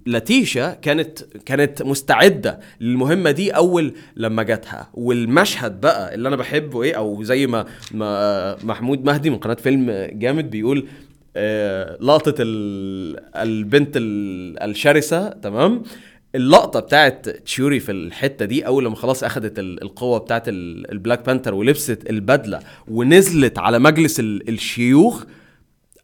لاتيشا 0.07 0.71
كانت 0.75 1.19
كانت 1.47 1.83
مستعدة 1.83 2.61
للمهمة 2.81 3.31
دي 3.31 3.51
أول 3.51 3.95
لما 4.17 4.43
جاتها. 4.43 4.91
والمشهد 4.95 5.81
بقى 5.81 6.15
اللي 6.15 6.29
أنا 6.29 6.37
بحبه 6.37 6.83
إيه 6.83 6.95
أو 6.95 7.23
زي 7.23 7.47
ما, 7.47 7.67
ما 7.95 8.57
محمود 8.65 9.05
مهدي 9.05 9.31
من 9.31 9.37
قناة 9.37 9.55
فيلم 9.55 10.09
جامد 10.13 10.51
بيقول 10.51 10.87
آه، 11.37 11.99
لقطة 12.01 12.35
ال- 12.41 13.21
البنت 13.37 13.97
ال- 13.97 14.63
الشرسة 14.71 15.29
تمام؟ 15.29 15.83
اللقطة 16.35 16.81
بتاعت 16.81 17.29
تشيوري 17.29 17.81
في 17.81 17.93
الحتة 17.93 18.45
دي 18.45 18.67
أول 18.67 18.85
لما 18.85 18.97
خلاص 18.97 19.25
اخذت 19.25 19.59
ال- 19.59 19.83
القوة 19.83 20.19
بتاعت 20.19 20.49
ال- 20.49 20.91
البلاك 20.93 21.27
بانثر 21.27 21.55
ولبست 21.55 22.11
البدلة 22.11 22.61
ونزلت 22.89 23.59
على 23.59 23.79
مجلس 23.79 24.21
ال- 24.21 24.49
الشيوخ 24.49 25.25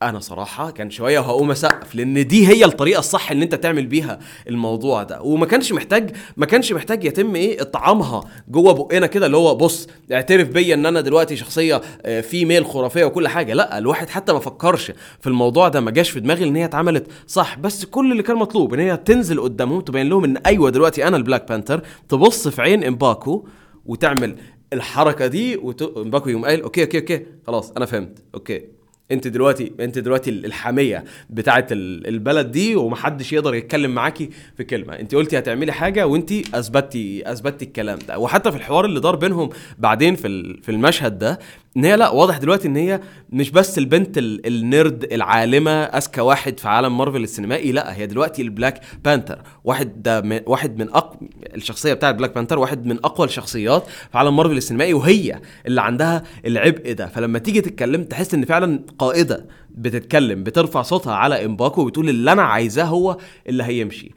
أنا 0.03 0.19
صراحة 0.21 0.71
كان 0.71 0.91
شوية 0.91 1.21
هقوم 1.21 1.51
أسقف 1.51 1.95
لأن 1.95 2.27
دي 2.27 2.49
هي 2.49 2.65
الطريقة 2.65 2.99
الصح 2.99 3.31
ان 3.31 3.43
أنت 3.43 3.55
تعمل 3.55 3.87
بيها 3.87 4.19
الموضوع 4.49 5.03
ده. 5.03 5.23
وما 5.23 5.47
كانش 5.47 5.73
محتاج 5.73 6.11
ما 6.37 6.47
كانش 6.47 6.73
محتاج 6.73 7.05
يتم 7.05 7.35
إيه؟ 7.37 7.63
إطعامها 7.63 8.21
جوه 8.49 8.73
بقنا 8.73 9.07
كده 9.07 9.27
اللي 9.27 9.37
هو 9.37 9.55
بص 9.55 9.87
اعترف 10.13 10.49
بيا 10.49 10.75
إن 10.75 10.87
أنا 10.87 11.01
دلوقتي 11.01 11.37
شخصية 11.37 11.81
آه، 12.03 12.21
female 12.21 12.67
خرافية 12.67 13.05
وكل 13.05 13.29
حاجة. 13.29 13.55
لا 13.55 13.79
الواحد 13.79 14.09
حتى 14.09 14.33
ما 14.33 14.39
فكرش 14.39 14.93
في 15.21 15.27
الموضوع 15.27 15.69
ده 15.69 15.81
ما 15.81 15.91
جاش 15.91 16.11
في 16.11 16.21
دماغي 16.21 16.45
إن 16.49 16.57
هي 16.57 16.65
اتعملت 16.65 17.07
صح. 17.27 17.59
بس 17.59 17.85
كل 17.85 18.13
اللي 18.13 18.23
كان 18.23 18.37
مطلوب 18.37 18.75
إن 18.75 18.81
هي 18.81 18.97
تنزل 18.97 19.41
قدامهم 19.41 19.81
تبين 19.81 20.09
لهم 20.09 20.25
إن 20.25 20.37
أيوه 20.37 20.71
دلوقتي 20.71 21.09
أنا 21.09 21.17
البلاك 21.17 21.49
بانثر 21.49 21.83
تبص 22.09 22.49
في 22.49 22.63
عين 22.63 22.85
إمباكو 22.85 23.49
وتعمل 23.87 24.37
الحركة 24.73 25.27
دي 25.27 25.57
وت... 25.57 25.83
إمباكو 25.83 26.29
يقوم 26.29 26.45
قايل 26.45 26.63
okay 26.63 26.83
okay 26.83 26.99
okay 26.99 27.27
خلاص 27.47 27.71
أنا 27.71 27.87
فهمت 27.87 28.19
okay. 28.35 28.78
انت 29.13 29.29
دلوقتي 29.29 29.73
انت 29.81 29.99
دلوقتي 29.99 30.31
الحامية 30.31 31.05
بتاعه 31.31 31.67
ال- 31.73 32.07
البلد 32.07 32.51
دي 32.51 32.77
ومحدش 32.77 33.33
يقدر 33.33 33.55
يتكلم 33.55 33.91
معاكي 33.95 34.31
في 34.57 34.65
كلمة. 34.65 34.93
انت 34.99 35.15
قلتي 35.15 35.39
هتعملي 35.39 35.73
حاجة 35.73 36.07
وانت 36.07 36.33
أثبتي 36.55 37.33
أثبتي 37.33 37.65
الكلام 37.65 37.99
ده. 38.09 38.19
وحتى 38.19 38.51
في 38.51 38.57
الحوار 38.57 38.85
اللي 38.85 39.01
دار 39.01 39.17
بينهم 39.17 39.51
بعدين 39.79 40.17
في 40.17 40.57
في 40.63 40.69
المشهد 40.69 41.19
ده 41.19 41.39
إن 41.77 41.85
هي 41.85 41.97
لا 41.97 42.09
واضح 42.11 42.39
دلوقتي 42.39 42.69
إن 42.69 42.77
هي 42.77 43.01
مش 43.31 43.51
بس 43.51 43.79
البنت 43.79 44.19
ال- 44.19 44.47
ال 44.47 44.60
nerd 44.60 45.13
العالمة 45.13 45.71
أذكى 45.71 46.21
واحد 46.21 46.61
في 46.61 46.69
عالم 46.69 46.99
مارفل 46.99 47.23
السينمائي 47.23 47.73
لا 47.73 47.97
هي 47.97 48.07
دلوقتي 48.07 48.43
البلاك 48.43 48.81
بانثر. 49.05 49.39
واحد 49.65 50.09
من 50.25 50.41
واحد 50.47 50.79
من 50.79 50.89
أق... 50.91 51.17
الشخصية 51.55 51.93
بتاعت 51.93 52.15
بلاك 52.15 52.35
بانثر 52.35 52.59
واحد 52.59 52.87
من 52.87 52.97
أقوى 53.05 53.27
الشخصيات 53.27 53.87
في 53.87 54.19
عالم 54.19 54.37
مارفل 54.37 54.57
السينمائي 54.57 54.95
وهي 54.95 55.41
اللي 55.67 55.81
عندها 55.83 56.23
العبء 56.47 56.93
ده. 56.93 57.07
فلما 57.07 57.39
تيجي 57.39 57.61
تتكلم 57.61 58.05
تحس 58.05 58.35
إن 58.35 58.45
فعلا 58.45 58.81
قائدة 58.99 59.47
بتتكلم 59.71 60.45
بترفع 60.45 60.83
صوتها 60.83 61.15
على 61.15 61.45
إمباكو 61.45 61.83
وبتقول 61.83 62.09
اللي 62.09 62.33
أنا 62.33 62.43
عايزاه 62.43 62.85
هو 62.85 63.17
اللي 63.49 63.65
هيمشي. 63.65 64.13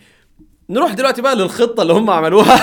نروح 0.70 0.94
دلوقتي 0.94 1.22
بقى 1.22 1.36
للخطة 1.36 1.82
اللي 1.82 1.94
هم 1.94 2.10
عملوها. 2.10 2.60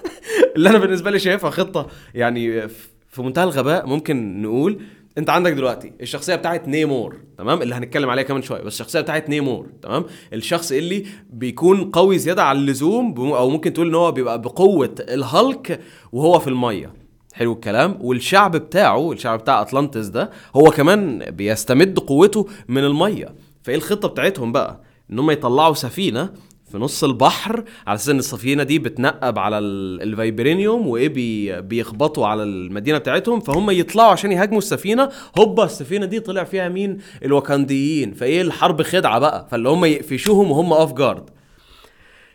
اللي 0.56 0.70
أنا 0.70 0.78
بالنسبة 0.78 1.10
لي 1.10 1.18
شايفها 1.18 1.50
خطة 1.50 1.86
يعني 2.14 2.68
في 3.16 3.22
منتهى 3.22 3.44
الغباء 3.44 3.86
ممكن 3.86 4.42
نقول 4.42 4.80
انت 5.18 5.30
عندك 5.30 5.52
دلوقتي 5.52 5.92
الشخصية 6.00 6.34
بتاعت 6.34 6.68
نيمور 6.68 7.16
تمام؟ 7.38 7.62
اللي 7.62 7.74
هنتكلم 7.74 8.10
عليها 8.10 8.24
كمان 8.24 8.42
شوية 8.42 8.62
بس 8.62 8.72
الشخصية 8.72 9.00
بتاعت 9.00 9.28
نيمور 9.28 9.66
تمام؟ 9.82 10.04
الشخص 10.32 10.72
اللي 10.72 11.04
بيكون 11.30 11.90
قوي 11.90 12.18
زيادة 12.18 12.42
عن 12.42 12.56
اللزوم 12.56 13.20
أو 13.20 13.50
ممكن 13.50 13.72
تقول 13.72 13.88
إن 13.88 13.94
هو 13.94 14.12
بيبقى 14.12 14.40
بقوة 14.42 14.94
الهالك 15.00 15.80
وهو 16.12 16.38
في 16.38 16.48
المية. 16.48 16.92
حلو 17.34 17.52
الكلام. 17.52 17.98
والشعب 18.00 18.56
بتاعه 18.56 19.12
الشعب 19.12 19.38
بتاع 19.38 19.60
أطلانتس 19.60 20.06
ده 20.06 20.30
هو 20.56 20.70
كمان 20.70 21.18
بيستمد 21.30 21.98
قوته 21.98 22.46
من 22.68 22.84
المية. 22.84 23.34
فإيه 23.62 23.76
الخطة 23.76 24.08
بتاعتهم 24.08 24.52
بقى؟ 24.52 24.80
إن 25.10 25.18
هم 25.18 25.30
يطلعوا 25.30 25.74
سفينة 25.74 26.30
في 26.72 26.78
نص 26.78 27.04
البحر 27.04 27.64
على 27.86 27.94
أساس 27.94 28.08
إن 28.08 28.18
السفينة 28.18 28.62
دي 28.62 28.78
بتنقب 28.78 29.38
على 29.38 29.58
ال- 29.58 30.02
الفايبرينيوم 30.02 30.86
وإيه 30.86 31.08
بي 31.08 31.60
بيخبطوا 31.60 32.26
على 32.26 32.42
المدينة 32.42 32.98
بتاعتهم 32.98 33.40
فهم 33.40 33.70
يطلعوا 33.70 34.10
عشان 34.12 34.32
يهاجموا 34.32 34.58
السفينة. 34.58 35.08
هوبا 35.38 35.64
السفينة 35.64 36.06
دي 36.06 36.20
طلع 36.20 36.44
فيها 36.44 36.68
مين؟ 36.68 36.98
الوكانديين 37.24 38.14
فإيه 38.14 38.42
الحرب 38.42 38.82
خدعة 38.82 39.18
بقى؟ 39.18 39.48
فاللي 39.50 39.68
هم 39.68 39.84
يقفشوهم 39.84 40.50
وهم 40.50 40.72
اوف 40.72 40.92
جارد 40.92 41.30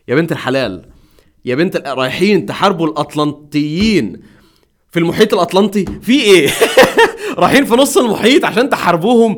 يا 0.08 0.16
بنت 0.16 0.32
الحلال 0.32 0.86
يا 1.46 1.56
بنت 1.56 1.78
رايحين 1.88 2.46
تحاربوا 2.46 2.88
الأطلنطيين. 2.88 4.22
في 4.92 5.00
المحيط 5.00 5.34
الأطلنطي؟ 5.34 5.86
في 6.02 6.22
إيه؟ 6.22 6.50
رايحين 7.38 7.66
في 7.66 7.74
نص 7.76 7.98
المحيط 7.98 8.46
عشان 8.46 8.70
تحاربوهم. 8.70 9.38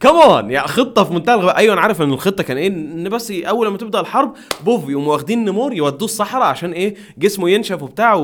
كمان 0.00 0.50
يا 0.50 0.66
خطة 0.66 1.04
في 1.04 1.12
منتهى 1.14 1.34
الغباء 1.34 1.56
أيوه 1.56 1.72
أنا 1.74 1.80
عارف 1.80 2.02
إن 2.02 2.12
الخطة 2.12 2.42
كان 2.42 2.56
إيه 2.56 2.66
إن 2.68 3.08
بس 3.08 3.30
أول 3.30 3.66
لما 3.66 3.76
تبدأ 3.78 4.00
الحرب 4.00 4.32
بوف 4.64 4.88
يقوموا 4.88 5.12
واخدين 5.12 5.44
نمور 5.44 5.72
يودوه 5.74 6.04
الصحراء 6.04 6.46
عشان 6.46 6.72
إيه 6.72 6.94
جسمه 7.18 7.50
ينشف 7.50 7.82
وبتاع 7.82 8.14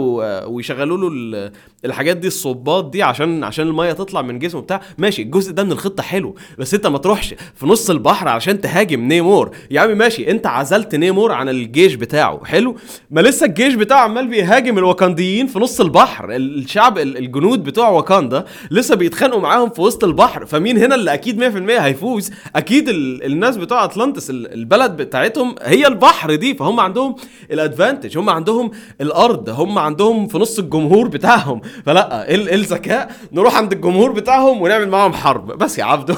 ويشغلوا 0.47 1.11
له 1.11 1.51
الحاجات 1.85 2.17
دي 2.17 2.27
الصباط 2.27 2.85
دي 2.91 3.03
عشان 3.03 3.45
عشان 3.45 3.67
المية 3.67 3.93
تطلع 3.93 4.23
من 4.23 4.39
جسمه 4.39 4.61
بتاع 4.61 4.81
ماشي 4.99 5.23
الجزء 5.23 5.53
ده 5.53 5.65
من 5.65 5.73
الخطة 5.73 6.03
حلو 6.03 6.35
بس 6.59 6.75
انت 6.75 6.87
ما 6.87 6.99
تروحش 6.99 7.35
في 7.55 7.67
نص 7.67 7.91
البحر 7.91 8.29
عشان 8.29 8.61
تهاجم 8.61 9.01
نيمور. 9.01 9.51
يا 9.71 9.81
عم 9.81 9.99
ماشي 9.99 10.31
انت 10.31 10.47
عزلت 10.47 10.95
نيمور 10.95 11.33
عن 11.33 11.49
الجيش 11.49 11.95
بتاعه 11.95 12.45
حلو؟ 12.45 12.77
ما 13.11 13.21
لسه 13.21 13.47
الجيش 13.47 13.75
بتاعه 13.75 14.01
عمال 14.01 14.29
بيهاجم 14.29 14.79
الوكانديين 14.79 15.47
في 15.47 15.59
نص 15.59 15.81
البحر 15.81 16.31
ال- 16.37 16.59
الشعب 16.59 16.99
ال- 16.99 17.17
الجنود 17.17 17.65
بتوع 17.65 17.89
واكاندا 17.89 18.45
لسه 18.71 18.95
بيتخانقوا 18.97 19.41
معاهم 19.41 19.71
في 19.71 19.81
وسط 19.81 20.05
البحر 20.05 20.47
فمين 20.47 20.79
هنا 20.79 20.95
اللي 20.95 21.15
أكيد 21.15 21.39
100% 21.39 21.81
هيفوز؟ 21.81 22.31
أكيد 22.57 22.89
ال- 22.89 23.25
الناس 23.25 23.57
بتوع 23.57 23.85
أطلانتس 23.85 24.31
ال- 24.31 24.53
البلد 24.53 24.97
بتاعتهم 24.97 25.55
هي 25.63 25.87
البحر 25.87 26.35
دي 26.35 26.55
فهم 26.55 26.81
عندهم 26.81 27.15
الأدفانتج 27.53 28.19
هم 28.19 28.31
عندهم 28.31 28.71
الأرض 29.01 29.49
هم 29.49 29.79
عندهم 29.79 30.27
في 30.29 30.39
نص 30.39 30.59
الجمهور 30.59 31.09
بتاعهم. 31.09 31.61
فلا 31.87 32.29
إيه 32.29 32.35
ال- 32.35 32.51
الذكاء 32.55 33.13
نروح 33.33 33.57
عند 33.57 33.73
الجمهور 33.73 34.13
بتاعهم 34.13 34.63
ونعمل 34.63 34.89
معاهم 34.89 35.13
حرب. 35.13 35.47
بس 35.59 35.79
يا 35.79 35.85
عبده 35.85 36.17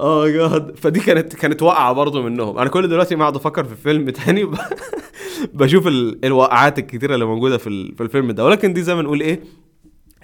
آه 0.00 0.28
جاد 0.28 0.76
فدي 0.78 1.00
كانت 1.00 1.36
كانت 1.36 1.62
واقعة 1.62 1.92
برضه 1.92 2.22
منهم. 2.22 2.58
أنا 2.58 2.70
كل 2.70 2.88
دلوقتي 2.88 3.16
ما 3.16 3.22
اقعد 3.22 3.36
أفكر 3.36 3.64
في 3.64 3.74
فيلم 3.76 4.10
تاني. 4.10 4.50
بشوف 5.54 5.86
ال- 5.86 6.24
الوقعات 6.24 6.78
الكتيرة 6.78 7.14
اللي 7.14 7.24
موجودة 7.24 7.58
في 7.58 7.66
ال- 7.66 7.94
في 7.94 8.02
الفيلم 8.02 8.32
ده. 8.32 8.44
ولكن 8.44 8.72
دي 8.72 8.82
زي 8.82 8.94
ما 8.94 9.02
نقول 9.02 9.20
إيه 9.20 9.40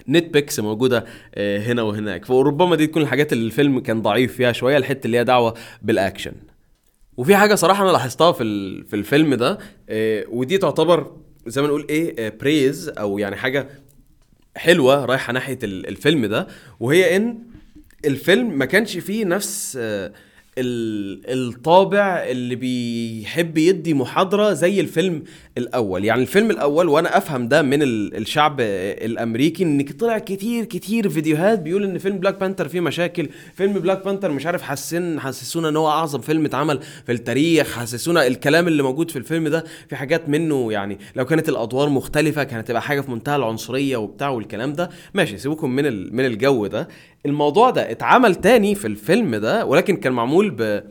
نت 0.09 0.33
بيكس 0.33 0.59
موجودة 0.59 1.05
آه، 1.35 1.59
هنا 1.59 1.81
وهناك. 1.81 2.25
فربما 2.25 2.75
دي 2.75 2.87
تكون 2.87 3.01
الحاجات 3.01 3.33
اللي 3.33 3.45
الفيلم 3.45 3.79
كان 3.79 4.01
ضعيف 4.01 4.33
فيها 4.35 4.51
شوية 4.51 4.77
الحتة 4.77 5.05
اللي 5.05 5.17
هي 5.17 5.23
دعوة 5.23 5.53
بالأكشن. 5.81 6.31
وفي 7.17 7.35
حاجة 7.35 7.55
صراحة 7.55 7.83
أنا 7.83 7.91
لاحظتها 7.91 8.31
في 8.31 8.43
في 8.83 8.95
الفيلم 8.95 9.33
ده 9.35 9.59
آه، 9.89 10.25
ودي 10.29 10.57
تعتبر 10.57 11.11
زي 11.47 11.61
ما 11.61 11.67
نقول 11.67 11.85
إيه 11.89 12.29
praise 12.29 12.89
أو 12.89 13.17
يعني 13.19 13.35
حاجة 13.35 13.69
حلوة 14.57 15.05
رايحة 15.05 15.33
ناحية 15.33 15.59
ال- 15.63 15.87
الفيلم 15.87 16.25
ده 16.25 16.47
وهي 16.79 17.15
إن 17.15 17.39
الفيلم 18.05 18.57
ما 18.57 18.65
كانش 18.65 18.97
فيه 18.97 19.25
نفس 19.25 19.77
آه، 19.81 20.11
الطابع 20.57 22.23
اللي 22.27 22.55
بيحب 22.55 23.57
يدي 23.57 23.93
محاضرة 23.93 24.53
زي 24.53 24.79
الفيلم 24.79 25.23
الأول. 25.57 26.05
يعني 26.05 26.21
الفيلم 26.21 26.51
الأول 26.51 26.87
وأنا 26.89 27.17
أفهم 27.17 27.47
ده 27.47 27.61
من 27.61 27.81
ال- 27.83 28.17
الشعب 28.17 28.57
الأمريكي 28.61 29.63
ان 29.63 29.81
طلع 29.83 30.17
كتير 30.19 30.65
كتير 30.65 31.09
فيديوهات 31.09 31.59
بيقول 31.59 31.83
إن 31.83 31.97
فيلم 31.97 32.17
بلاك 32.17 32.39
بانثر 32.39 32.67
فيه 32.67 32.79
مشاكل. 32.79 33.29
فيلم 33.53 33.73
بلاك 33.73 34.05
بانثر 34.05 34.31
مش 34.31 34.45
عارف 34.45 34.61
حسن 34.61 35.19
حسسونا 35.19 35.69
إن 35.69 35.75
هو 35.77 35.87
أعظم 35.89 36.19
فيلم 36.21 36.45
اتعمل 36.45 36.79
في 37.05 37.11
التاريخ 37.11 37.77
حسسونا 37.77 38.27
الكلام 38.27 38.67
اللي 38.67 38.83
موجود 38.83 39.11
في 39.11 39.17
الفيلم 39.17 39.47
ده. 39.47 39.63
في 39.89 39.95
حاجات 39.95 40.29
منه 40.29 40.71
يعني 40.71 40.97
لو 41.15 41.25
كانت 41.25 41.49
الأدوار 41.49 41.89
مختلفة 41.89 42.43
كانت 42.43 42.67
تبقى 42.67 42.81
حاجة 42.81 43.01
في 43.01 43.11
منتهى 43.11 43.35
العنصرية 43.35 43.97
وبتاع 43.97 44.29
والكلام 44.29 44.73
ده. 44.73 44.89
ماشي 45.13 45.37
سيبوكم 45.37 45.69
من 45.71 46.15
من 46.15 46.25
الجو 46.25 46.67
ده. 46.67 46.87
الموضوع 47.25 47.69
ده 47.69 47.91
اتعمل 47.91 48.35
تاني 48.35 48.75
في 48.75 48.87
الفيلم 48.87 49.35
ده 49.35 49.65
ولكن 49.65 49.95
كان 49.95 50.13
معمول 50.13 50.40
ب 50.49 50.83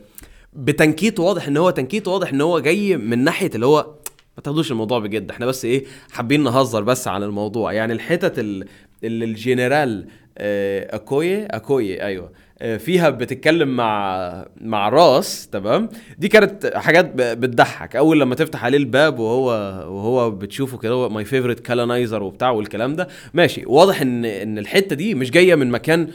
بتنكيت 0.53 1.19
واضح 1.19 1.47
إن 1.47 1.57
هو 1.57 1.69
تنكيت 1.69 2.07
واضح 2.07 2.29
إن 2.33 2.41
هو 2.41 2.59
جاي 2.59 2.97
من 2.97 3.23
ناحية 3.23 3.49
اللي 3.55 3.65
هو 3.65 3.93
ما 4.37 4.43
تاخدوش 4.43 4.71
الموضوع 4.71 4.99
بجد 4.99 5.31
إحنا 5.31 5.45
بس 5.45 5.65
إيه 5.65 5.85
حابين 6.11 6.43
نهزر 6.43 6.83
بس 6.83 7.07
عن 7.07 7.23
الموضوع. 7.23 7.73
يعني 7.73 7.93
الحتت 7.93 8.39
ال- 8.39 8.65
اللي 9.03 9.25
الجنرال 9.25 10.07
آه، 10.37 10.95
اكوي 10.95 11.45
اكوي 11.45 12.01
أيوه 12.03 12.31
آه، 12.59 12.77
فيها 12.77 13.09
بتتكلم 13.09 13.75
مع 13.75 14.45
مع 14.61 14.89
راس 14.89 15.47
تمام؟ 15.47 15.89
دي 16.17 16.27
كانت 16.27 16.71
حاجات 16.75 17.11
بتضحك. 17.15 17.95
أول 17.95 18.19
لما 18.19 18.35
تفتح 18.35 18.65
عليه 18.65 18.77
الباب 18.77 19.19
وهو 19.19 19.47
وهو 19.95 20.31
بتشوفه 20.31 20.77
كده 20.77 20.93
هو 20.93 21.09
my 21.09 21.25
favorite 21.25 21.59
colonizer 21.59 22.23
وبتاع 22.23 22.49
والكلام 22.51 22.95
ده 22.95 23.07
ماشي. 23.33 23.63
واضح 23.65 24.01
إن 24.01 24.25
إن 24.25 24.57
الحتة 24.57 24.95
دي 24.95 25.15
مش 25.15 25.31
جاية 25.31 25.55
من 25.55 25.71
مكان 25.71 26.07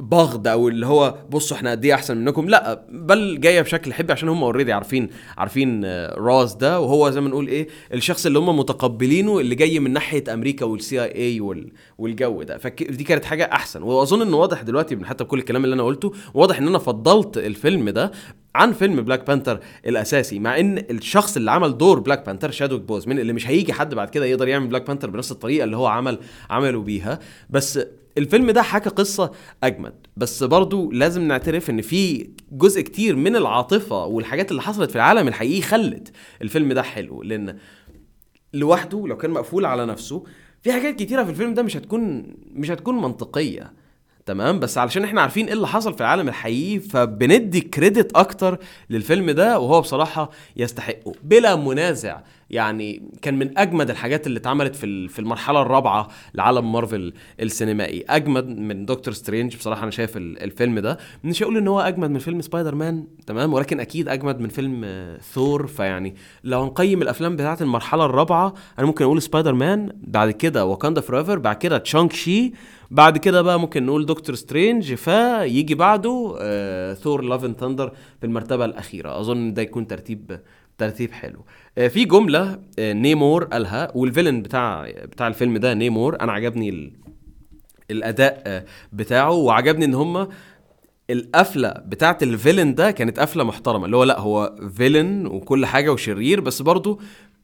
بغض 0.00 0.48
أو 0.48 0.68
اللي 0.68 0.86
هو 0.86 1.18
بصوا 1.30 1.56
إحنا 1.56 1.70
قد 1.70 1.84
إيه 1.84 1.94
أحسن 1.94 2.16
منكم. 2.16 2.48
لا 2.48 2.86
بل 2.92 3.40
جاية 3.40 3.60
بشكل 3.60 3.92
حبي 3.92 4.12
عشان 4.12 4.28
هم 4.28 4.42
already 4.44 4.72
عارفين 4.72 5.08
عارفين 5.38 5.82
آه، 5.84 6.14
راس 6.18 6.54
ده. 6.54 6.80
وهو 6.80 7.10
زي 7.10 7.20
ما 7.20 7.28
نقول 7.28 7.48
إيه 7.48 7.68
الشخص 7.94 8.26
اللي 8.26 8.38
هم 8.38 8.58
متقبلينه 8.58 9.40
اللي 9.40 9.54
جاي 9.54 9.78
من 9.78 9.92
ناحية 9.92 10.24
أمريكا 10.34 10.64
وال 10.64 11.02
CIA 11.02 11.70
والجو 11.98 12.42
ده. 12.42 12.58
فدي 12.58 13.04
كانت 13.04 13.24
حاجة 13.24 13.44
أحسن. 13.52 13.82
وأظن 13.82 14.22
انه 14.22 14.36
واضح 14.36 14.62
دلوقتي 14.62 14.96
من 14.96 15.06
حتى 15.06 15.24
بكل 15.24 15.38
الكلام 15.38 15.64
اللي 15.64 15.74
أنا 15.74 15.82
قلته 15.82 16.12
واضح 16.34 16.58
إن 16.58 16.68
أنا 16.68 16.78
فضلت 16.78 17.38
الفيلم 17.38 17.90
ده 17.90 18.12
عن 18.54 18.72
فيلم 18.72 19.02
بلاك 19.02 19.26
بانثر 19.26 19.60
الأساسي. 19.86 20.38
مع 20.38 20.60
إن 20.60 20.78
الشخص 20.90 21.36
اللي 21.36 21.50
عمل 21.50 21.78
دور 21.78 22.00
بلاك 22.00 22.26
بانثر 22.26 22.50
شادويك 22.50 22.80
بوزمان 22.82 23.18
اللي 23.18 23.32
مش 23.32 23.48
هيجي 23.48 23.72
حد 23.72 23.94
بعد 23.94 24.10
كده 24.10 24.24
يقدر 24.24 24.48
يعمل 24.48 24.66
بلاك 24.66 24.86
بانثر 24.86 25.10
بنفس 25.10 25.32
الطريقة 25.32 25.64
اللي 25.64 25.76
هو 25.76 25.86
عمل 25.86 26.18
عمله 26.50 26.82
بيها. 26.82 27.18
بس 27.50 27.80
الفيلم 28.18 28.50
ده 28.50 28.62
حكى 28.62 28.90
قصة 28.90 29.30
أجمد 29.64 29.94
بس 30.16 30.42
برضو 30.42 30.90
لازم 30.92 31.22
نعترف 31.28 31.70
إن 31.70 31.82
في 31.82 32.30
جزء 32.52 32.80
كتير 32.80 33.16
من 33.16 33.36
العاطفة 33.36 34.04
والحاجات 34.06 34.50
اللي 34.50 34.62
حصلت 34.62 34.90
في 34.90 34.96
العالم 34.96 35.28
الحقيقي 35.28 35.62
خلت 35.62 36.12
الفيلم 36.42 36.72
ده 36.72 36.82
حلو 36.82 37.22
لأن 37.22 37.58
لوحده 38.52 39.06
لو 39.06 39.16
كان 39.16 39.30
مقفول 39.30 39.64
على 39.66 39.86
نفسه 39.86 40.24
في 40.62 40.72
حاجات 40.72 40.96
كتيرة 40.98 41.24
في 41.24 41.30
الفيلم 41.30 41.54
ده 41.54 41.62
مش 41.62 41.76
هتكون 41.76 42.34
مش 42.52 42.70
هتكون 42.70 42.96
منطقية. 42.96 43.72
تمام؟ 44.26 44.60
بس 44.60 44.78
علشان 44.78 45.04
إحنا 45.04 45.20
عارفين 45.20 45.46
إيه 45.46 45.52
اللي 45.52 45.66
حصل 45.66 45.94
في 45.94 46.00
العالم 46.00 46.28
الحقيقي 46.28 46.80
فبندي 46.80 47.60
credit 47.60 48.16
أكتر 48.16 48.58
للفيلم 48.90 49.30
ده 49.30 49.58
وهو 49.58 49.80
بصراحة 49.80 50.30
يستحقه. 50.56 51.12
بلا 51.22 51.56
منازع. 51.56 52.20
يعني 52.50 53.02
كان 53.22 53.38
من 53.38 53.58
أجمد 53.58 53.90
الحاجات 53.90 54.26
اللي 54.26 54.38
اتعملت 54.38 54.76
في 54.76 55.08
في 55.08 55.18
المرحلة 55.18 55.62
الرابعة 55.62 56.08
لعالم 56.34 56.72
مارفل 56.72 57.12
السينمائي. 57.40 58.04
أجمد 58.08 58.46
من 58.48 58.86
دكتور 58.86 59.14
سترينج. 59.14 59.56
بصراحة 59.56 59.82
أنا 59.82 59.90
شايف 59.90 60.16
ال- 60.16 60.42
الفيلم 60.42 60.78
ده. 60.78 60.98
مش 61.24 61.42
هقول 61.42 61.56
إن 61.56 61.68
هو 61.68 61.80
أجمد 61.80 62.10
من 62.10 62.18
فيلم 62.18 62.40
سبايدر 62.40 62.74
مان 62.74 63.04
تمام؟ 63.26 63.52
ولكن 63.52 63.80
أكيد 63.80 64.08
أجمد 64.08 64.40
من 64.40 64.48
فيلم 64.48 64.82
آه، 64.84 65.18
ثور. 65.18 65.66
فيعني 65.66 66.14
لو 66.44 66.62
هنقيم 66.62 67.02
الأفلام 67.02 67.36
بتاعت 67.36 67.62
المرحلة 67.62 68.04
الرابعة 68.04 68.54
أنا 68.78 68.86
ممكن 68.86 69.04
أقول 69.04 69.22
سبايدر 69.22 69.54
مان 69.54 69.92
بعد 69.96 70.30
كده 70.30 70.64
واكاندا 70.64 71.00
Forever 71.00 71.38
بعد 71.38 71.56
كده 71.56 71.78
شانج 71.78 72.12
تشي 72.12 72.52
بعد 72.94 73.18
كده 73.18 73.42
بقى 73.42 73.60
ممكن 73.60 73.86
نقول 73.86 74.06
دكتور 74.06 74.34
سترينج 74.34 74.94
فيجي 74.94 75.74
بعده 75.74 76.36
آه 76.40 76.94
ثور 76.94 77.22
Love 77.22 77.44
and 77.44 77.56
Thunder 77.56 77.92
في 78.20 78.26
المرتبة 78.26 78.64
الأخيرة. 78.64 79.20
أظن 79.20 79.54
ده 79.54 79.62
يكون 79.62 79.86
ترتيب 79.86 80.40
ترتيب 80.78 81.12
حلو. 81.12 81.44
آه 81.78 81.88
في 81.88 82.04
جملة 82.04 82.58
آه 82.78 82.92
نيمور 82.92 83.44
قالها 83.44 83.92
وال 83.94 84.05
villain 84.05 84.42
بتاع 84.42 84.90
بتاع 85.04 85.26
الفيلم 85.28 85.56
ده 85.58 85.74
نيمور. 85.74 86.20
أنا 86.20 86.32
عجبني 86.32 86.68
ال... 86.68 86.92
الأداء 87.90 88.64
بتاعه 88.92 89.32
وعجبني 89.32 89.84
إن 89.84 89.94
هم 89.94 90.28
القفلة 91.10 91.68
بتاعت 91.68 92.22
ال 92.22 92.29
villain 92.29 92.74
ده 92.74 92.90
كانت 92.90 93.20
قفلة 93.20 93.44
محترمة. 93.44 93.84
اللي 93.84 93.96
هو 93.96 94.04
لأ 94.04 94.20
هو 94.20 94.56
villain 94.76 95.26
وكل 95.26 95.66
حاجة 95.66 95.92
وشرير 95.92 96.40
بس 96.40 96.62
برضه 96.62 96.98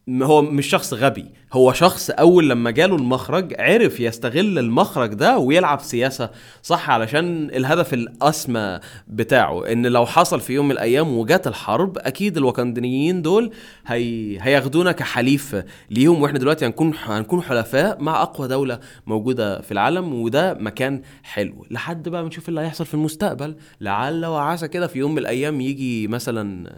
هو 0.09 0.43
مش 0.43 0.67
شخص 0.67 0.95
غبي. 0.95 1.27
هو 1.53 1.73
شخص 1.73 2.11
أول 2.11 2.51
لما 2.51 2.71
جاله 2.71 2.97
المخرج 2.97 3.55
عرف 3.59 4.01
يستغل 4.01 4.59
المخرج 4.59 5.15
ده 5.15 5.39
ويلعب 5.39 5.81
سياسة 5.81 6.31
صح 6.63 6.91
علشان 6.91 7.51
الهدف 7.51 7.95
الأسمى 7.95 8.81
بتاعه. 9.09 9.73
إن 9.73 9.87
لو 9.87 10.07
حصل 10.07 10.41
في 10.41 10.53
يوم 10.53 10.65
من 10.67 10.71
الأيام 10.73 11.09
وجات 11.19 11.47
الحرب 11.47 11.99
أكيد 11.99 12.37
الوكنديين 12.37 13.23
دول 13.23 13.51
هي... 13.87 14.39
هياخدونا 14.41 14.93
كحليف 14.93 15.57
ليهم. 15.91 16.23
وإحنا 16.23 16.39
دلوقتي 16.39 16.67
هنكون 16.67 16.93
هنكون 17.05 17.43
حلفاء 17.43 18.03
مع 18.03 18.23
أقوى 18.23 18.49
دولة 18.49 18.81
موجودة 19.07 19.61
في 19.61 19.73
العالم 19.73 20.15
وده 20.15 20.55
مكان 20.55 21.03
حلو. 21.23 21.67
لحد 21.71 22.09
بقى 22.09 22.23
ما 22.23 22.29
نشوف 22.29 22.49
اللي 22.49 22.61
هيحصل 22.61 22.87
في 22.87 22.95
المستقبل. 22.95 23.57
لعل 23.81 24.27
وعسى 24.27 24.69
كده 24.69 24.87
في 24.87 24.99
يوم 24.99 25.13
من 25.13 25.19
الأيام 25.19 25.61
يجي 25.61 26.09
مثلا 26.09 26.73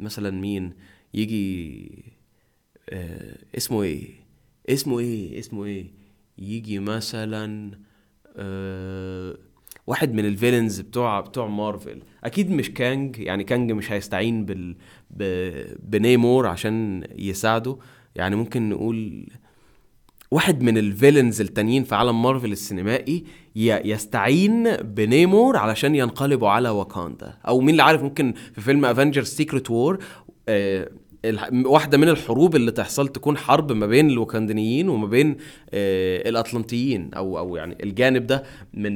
مثلا 0.00 0.30
مين؟ 0.30 0.72
يجي 1.14 2.13
آه 2.90 3.38
اسمه 3.56 3.82
إيه؟ 3.82 4.08
اسمه 4.68 4.98
إيه؟ 4.98 5.38
اسمه 5.38 5.64
إيه؟ 5.64 5.86
يجي 6.38 6.78
مثلا 6.78 7.70
آه 8.36 9.36
واحد 9.86 10.12
من 10.14 10.24
ال 10.24 10.30
villains 10.30 10.80
بتوع 10.80 11.20
بتوع 11.20 11.46
مارفل. 11.46 12.02
أكيد 12.24 12.50
مش 12.50 12.70
كانج 12.70 13.18
يعني 13.18 13.44
كانج 13.44 13.72
مش 13.72 13.92
هيستعين 13.92 14.44
بال 14.44 14.76
ب... 15.10 15.22
بنيمور 15.90 16.46
عشان 16.46 17.04
يساعده. 17.18 17.76
يعني 18.14 18.36
ممكن 18.36 18.68
نقول 18.68 19.26
واحد 20.30 20.62
من 20.62 20.78
ال 20.78 20.85
villains 20.85 21.40
التانيين 21.40 21.84
في 21.84 21.94
عالم 21.94 22.22
مارفل 22.22 22.52
السينمائي 22.52 23.24
يستعين 23.56 24.76
بنيمور 24.76 25.56
علشان 25.56 25.94
ينقلبوا 25.94 26.48
على 26.48 26.68
واكاندا. 26.68 27.38
أو 27.48 27.60
مين 27.60 27.70
اللي 27.70 27.82
عارف 27.82 28.02
ممكن 28.02 28.34
في 28.54 28.60
فيلم 28.60 28.84
Avengers 28.84 29.26
Secret 29.28 29.70
War 29.70 29.98
واحدة 31.52 31.98
من 31.98 32.08
الحروب 32.08 32.56
اللي 32.56 32.70
تحصل 32.70 33.08
تكون 33.08 33.36
حرب 33.36 33.72
ما 33.72 33.86
بين 33.86 34.10
الوكانديين 34.10 34.88
وما 34.88 35.06
بين 35.06 35.36
آه، 35.74 36.28
الأطلنطيين 36.28 37.14
أو 37.14 37.38
أو 37.38 37.56
يعني 37.56 37.76
الجانب 37.82 38.26
ده 38.26 38.42
من 38.74 38.94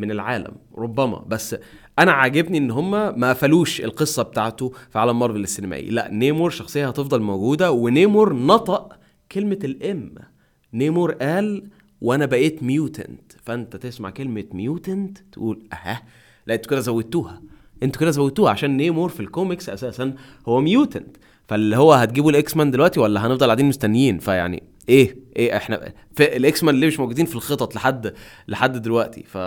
من 0.00 0.10
العالم 0.10 0.52
ربما. 0.78 1.24
بس 1.28 1.56
أنا 1.98 2.12
عاجبني 2.12 2.58
إن 2.58 2.70
هم 2.70 2.90
ما 3.20 3.30
قفلوش 3.30 3.80
القصة 3.80 4.22
بتاعته 4.22 4.72
في 4.90 4.98
عالم 4.98 5.18
مارفل 5.18 5.40
السينمائي. 5.40 5.90
لا 5.90 6.08
نيمور 6.12 6.50
شخصية 6.50 6.88
هتفضل 6.88 7.20
موجودة 7.22 7.72
ونيمور 7.72 8.32
نطق 8.36 8.92
كلمة 9.32 9.58
ال 9.64 9.89
M 9.89 10.14
نيمور 10.74 11.12
قال 11.12 11.64
وأنا 12.00 12.26
بقيت 12.26 12.62
mutant 12.62 13.32
فأنت 13.42 13.76
تسمع 13.76 14.10
كلمة 14.10 14.44
mutant 14.52 15.18
تقول 15.32 15.62
أها 15.72 16.02
لا 16.46 16.54
أنتوا 16.54 16.70
كده 16.70 16.80
زودتوها. 16.80 17.42
أنتوا 17.82 18.00
كده 18.00 18.10
زودتوها 18.10 18.50
عشان 18.50 18.76
نيمور 18.76 19.08
في 19.08 19.20
الكوميكس 19.20 19.68
أساسا 19.68 20.14
هو 20.48 20.60
mutant 20.60 21.16
فاللي 21.50 21.76
هو 21.76 21.92
هتجيبوا 21.92 22.30
ال 22.30 22.56
X-Men 22.56 22.70
دلوقتي 22.70 23.00
ولا 23.00 23.26
هنفضل 23.26 23.46
قاعدين 23.46 23.66
مستنيين؟ 23.66 24.18
فيعني 24.18 24.62
إيه؟ 24.88 25.16
إيه 25.36 25.56
إحنا 25.56 25.92
ال 26.20 26.64
X-Men 26.64 26.74
اللي 26.74 26.86
مش 26.86 27.00
موجودين 27.00 27.26
في 27.26 27.34
الخطط 27.36 27.74
لحد 27.74 28.14
لحد 28.48 28.82
دلوقتي؟ 28.82 29.22
ف 29.22 29.38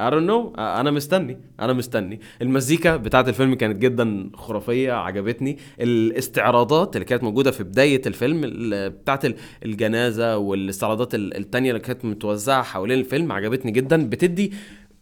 I 0.00 0.10
don't 0.10 0.28
know. 0.28 0.58
أنا 0.58 0.90
مستني 0.90 1.38
أنا 1.60 1.72
مستني. 1.72 2.20
المزيكا 2.42 2.96
بتاعت 2.96 3.28
الفيلم 3.28 3.54
كانت 3.54 3.78
جدا 3.78 4.30
خرافية 4.34 4.92
عجبتني. 4.92 5.58
الاستعراضات 5.80 6.96
اللي 6.96 7.04
كانت 7.04 7.22
موجودة 7.22 7.50
في 7.50 7.64
بداية 7.64 8.02
الفيلم 8.06 8.40
ال- 8.44 8.90
بتاعت 8.90 9.24
ال- 9.24 9.34
الجنازة 9.64 10.36
والاستعراضات 10.38 11.14
ال- 11.14 11.36
التانية 11.36 11.70
اللي 11.70 11.80
كانت 11.80 12.04
متوزعة 12.04 12.62
حوالين 12.62 12.98
الفيلم 12.98 13.32
عجبتني 13.32 13.70
جدا. 13.72 14.08
بتدي 14.08 14.52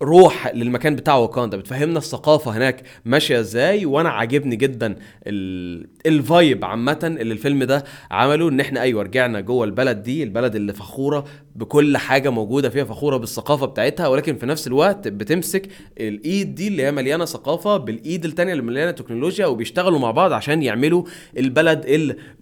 روح 0.05 0.55
للمكان 0.55 0.97
بتاع 0.97 1.15
واكاندا 1.17 1.57
بتفهمنا 1.57 1.99
الثقافة 1.99 2.57
هناك 2.57 2.83
ماشية 3.05 3.41
إزاي 3.41 3.87
وأنا 3.87 4.09
عاجبني 4.09 4.57
جدا 4.57 4.97
ال- 5.27 5.87
الفايب 6.07 6.65
عامة 6.65 6.99
اللي 7.21 7.33
الفيلم 7.35 7.65
ده 7.65 7.85
عمله 8.11 8.49
إن 8.49 8.61
إحنا 8.61 8.81
أيوه 8.83 9.03
رجعنا 9.03 9.41
جوه 9.41 9.65
البلد 9.65 10.03
دي 10.03 10.23
البلد 10.23 10.55
اللي 10.57 10.73
فخورة 10.73 11.25
بكل 11.55 11.97
حاجة 11.97 12.31
موجودة 12.31 12.69
فيها 12.69 12.85
فخورة 12.85 13.17
بالثقافة 13.17 13.67
بتاعتها 13.67 14.09
ولكن 14.09 14.37
في 14.37 14.47
نفس 14.47 14.67
الوقت 14.67 15.09
بتمسك 15.09 15.69
الإيد 16.01 16.55
دي 16.55 16.69
اللي 16.69 16.83
هي 16.83 16.93
مليانة 16.93 17.25
ثقافة 17.25 17.77
بالإيد 17.77 18.25
التانية 18.25 18.53
اللي 18.53 18.63
مليانة 18.63 18.91
تكنولوجيا 18.91 19.47
وبيشتغلوا 19.47 19.99
مع 19.99 20.11
بعض 20.11 20.33
عشان 20.33 20.63
يعملوا 20.63 21.05
البلد 21.39 21.85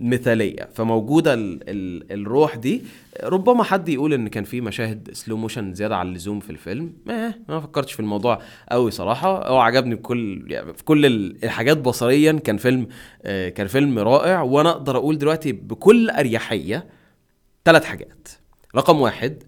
المثالية. 0.00 0.68
فموجودة 0.74 1.34
ال 1.34 1.60
ال 1.68 2.12
الروح 2.12 2.56
دي 2.56 2.82
ربما 3.22 3.62
حد 3.64 3.88
يقول 3.88 4.12
إن 4.12 4.28
كان 4.28 4.44
في 4.44 4.60
مشاهد 4.60 5.08
slow 5.12 5.36
motion 5.36 5.74
زيادة 5.74 5.96
عن 5.96 6.08
اللزوم 6.08 6.40
في 6.40 6.50
الفيلم. 6.50 6.92
ما 7.06 7.34
ما 7.48 7.60
فكرتش 7.60 7.92
في 7.92 8.00
الموضوع 8.00 8.38
قوي 8.70 8.90
صراحة. 8.90 9.48
هو 9.48 9.58
عجبني 9.58 9.94
بكل 9.94 10.44
يعني 10.48 10.74
في 10.74 10.84
كل 10.84 11.06
الحاجات 11.44 11.78
بصريا 11.78 12.32
كان 12.32 12.56
فيلم 12.56 12.86
آه، 13.22 13.48
كان 13.48 13.66
فيلم 13.66 13.98
رائع. 13.98 14.42
وأنا 14.42 14.70
أقدر 14.70 14.96
أقول 14.96 15.18
دلوقتي 15.18 15.52
بكل 15.52 16.10
أريحية 16.10 16.86
ثلاث 17.64 17.84
حاجات. 17.84 18.28
رقم 18.76 19.00
واحد 19.00 19.42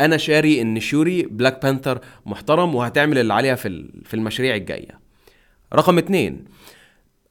أنا 0.00 0.16
شاري 0.16 0.62
إن 0.62 0.80
شوري 0.80 1.22
بلاك 1.22 1.62
بانثر 1.62 2.00
محترم 2.26 2.74
وهتعمل 2.74 3.18
اللي 3.18 3.34
عليها 3.34 3.54
في 3.54 4.14
المشاريع 4.14 4.54
الجاية. 4.54 4.98
رقم 5.74 5.98
اتنين 5.98 6.44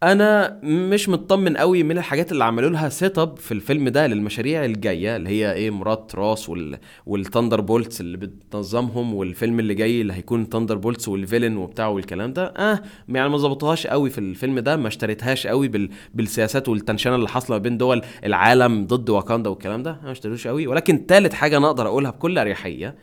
أنا 0.04 0.60
مش 0.64 1.10
مطمن 1.10 1.58
قوي 1.58 1.84
من 1.84 1.98
الحاجات 1.98 2.32
اللي 2.32 2.44
عملوا 2.44 2.70
لها 2.70 2.90
setup 2.90 3.38
في 3.38 3.52
الفيلم 3.52 3.90
ده 3.90 4.08
للمشاريع 4.08 4.66
الجاية 4.66 5.16
اللي 5.16 5.30
هي 5.30 5.54
إيه 5.54 5.72
مرات 5.72 6.12
راس 6.16 6.50
وال 6.50 6.78
وال 7.06 7.62
Thunderbolts 7.62 8.02
اللي 8.02 8.18
بتنظمهم 8.18 9.14
والفيلم 9.14 9.60
اللي 9.60 9.74
جاي 9.74 10.02
اللي 10.02 10.14
هيكون 10.14 10.46
Thunderbolts 10.46 10.78
وال 10.78 11.08
villain 11.08 11.58
وبتاع 11.58 11.88
والكلام 11.88 12.34
ده. 12.34 12.46
آه 12.46 12.82
يعني 13.10 13.30
ما 13.30 13.38
ظبطوهاش 13.38 13.88
قوي 13.88 14.10
في 14.10 14.18
الفيلم 14.18 14.60
ده 14.60 14.76
ما 14.76 14.88
اشتريتهاش 14.88 15.48
قوي 15.48 15.68
بال... 15.68 15.90
بالسياسات 16.14 16.70
وال 16.70 16.80
tension 16.80 17.16
اللي 17.16 17.30
حاصلة 17.30 17.58
بين 17.58 17.78
دول 17.78 18.02
العالم 18.26 18.86
ضد 18.88 19.10
واكاندا 19.10 19.50
والكلام 19.50 19.84
ده 19.84 19.92
أنا 19.92 20.06
ما 20.06 20.12
اشتريتوش 20.12 20.48
قوي. 20.48 20.68
ولكن 20.68 21.06
ثالث 21.08 21.34
حاجة 21.34 21.58
أنا 21.58 21.68
أقدر 21.68 21.88
أقولها 21.88 22.12
بكل 22.12 22.38
أريحية 22.38 22.96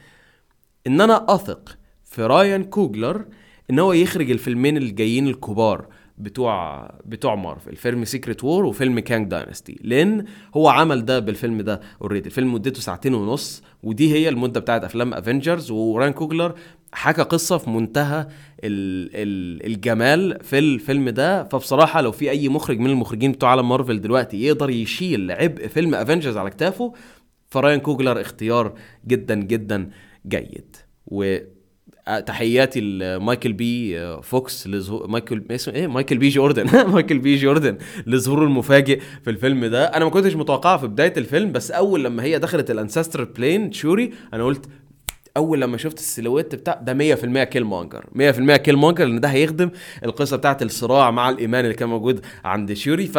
إن 0.86 1.00
أنا 1.00 1.26
أثق 1.28 1.78
في 2.04 2.22
رايان 2.22 2.64
كوجلر 2.64 3.24
إن 3.70 3.78
هو 3.78 3.92
يخرج 3.92 4.30
الفيلمين 4.30 4.76
الجايين 4.76 5.28
الكبار. 5.28 5.86
بتوع 6.20 6.86
بتوع 7.04 7.34
مارفل 7.34 7.76
فيلم 7.76 8.04
Secret 8.04 8.44
Wars 8.44 8.64
وفيلم 8.64 8.98
Kang 8.98 9.30
Dynasty 9.30 9.78
لأن 9.84 10.24
هو 10.56 10.68
عمل 10.68 11.04
ده 11.04 11.18
بالفيلم 11.18 11.60
ده 11.62 11.80
already 12.02 12.26
الفيلم 12.28 12.54
مدته 12.54 12.80
ساعتين 12.80 13.14
ونص 13.14 13.62
ودي 13.82 14.14
هي 14.14 14.28
المدة 14.28 14.60
بتاعت 14.60 14.84
أفلام 14.84 15.14
Avengers 15.14 15.70
وراين 15.70 16.12
كوجلر 16.12 16.54
حكى 16.92 17.22
قصة 17.22 17.58
في 17.58 17.70
منتهى 17.70 18.20
ال 18.64 19.10
ال 19.14 19.66
الجمال 19.66 20.38
في 20.44 20.58
الفيلم 20.58 21.08
ده. 21.08 21.44
فبصراحة 21.44 22.00
لو 22.00 22.12
في 22.12 22.30
أي 22.30 22.48
مخرج 22.48 22.78
من 22.78 22.90
المخرجين 22.90 23.32
بتوع 23.32 23.50
عالم 23.50 23.68
مارفل 23.68 24.00
دلوقتي 24.00 24.42
يقدر 24.44 24.70
يشيل 24.70 25.30
عبء 25.32 25.66
فيلم 25.66 25.94
Avengers 25.94 26.36
على 26.36 26.50
كتافه 26.50 26.92
فراين 27.50 27.80
كوجلر 27.80 28.20
اختيار 28.20 28.74
جدا 29.06 29.34
جدا 29.34 29.90
جيد. 30.28 30.76
و 31.06 31.36
تحياتي 32.18 32.80
لمايكل 32.80 33.52
بي 33.52 34.00
فوكس 34.22 34.66
لظهور 34.66 35.06
مايكل 35.06 35.42
اسمه 35.50 35.74
إيه؟ 35.74 35.86
مايكل 35.86 36.18
بي 36.18 36.28
جوردن. 36.28 36.66
مايكل 36.92 37.18
بي 37.18 37.36
جوردن 37.36 37.78
لظهوره 38.06 38.44
المفاجئ 38.44 39.00
في 39.24 39.30
الفيلم 39.30 39.64
ده. 39.64 39.84
أنا 39.84 40.04
ما 40.04 40.10
كنتش 40.10 40.34
متوقعها 40.36 40.76
في 40.76 40.86
بداية 40.86 41.12
الفيلم 41.16 41.52
بس 41.52 41.70
أول 41.70 42.04
لما 42.04 42.22
هي 42.22 42.38
دخلت 42.38 42.70
ال 42.70 42.76
ancestral 42.76 43.24
plane 43.24 43.70
شوري 43.70 44.10
أنا 44.34 44.44
قلت 44.44 44.66
أول 45.36 45.60
لما 45.60 45.76
شفت 45.76 45.98
ال 45.98 46.03
silhouette 46.03 46.54
بتاع 46.54 46.74
ده 46.82 47.14
100% 47.16 47.42
Killmonger 47.44 48.04
100% 48.14 48.56
Killmonger 48.56 49.04
لأن 49.04 49.20
ده 49.20 49.28
هيخدم 49.28 49.70
القصة 50.04 50.36
بتاعت 50.36 50.62
الصراع 50.62 51.10
مع 51.10 51.28
الإيمان 51.28 51.64
اللي 51.64 51.74
كان 51.74 51.88
موجود 51.88 52.24
عند 52.44 52.72
شوري 52.72 53.06
ف 53.06 53.18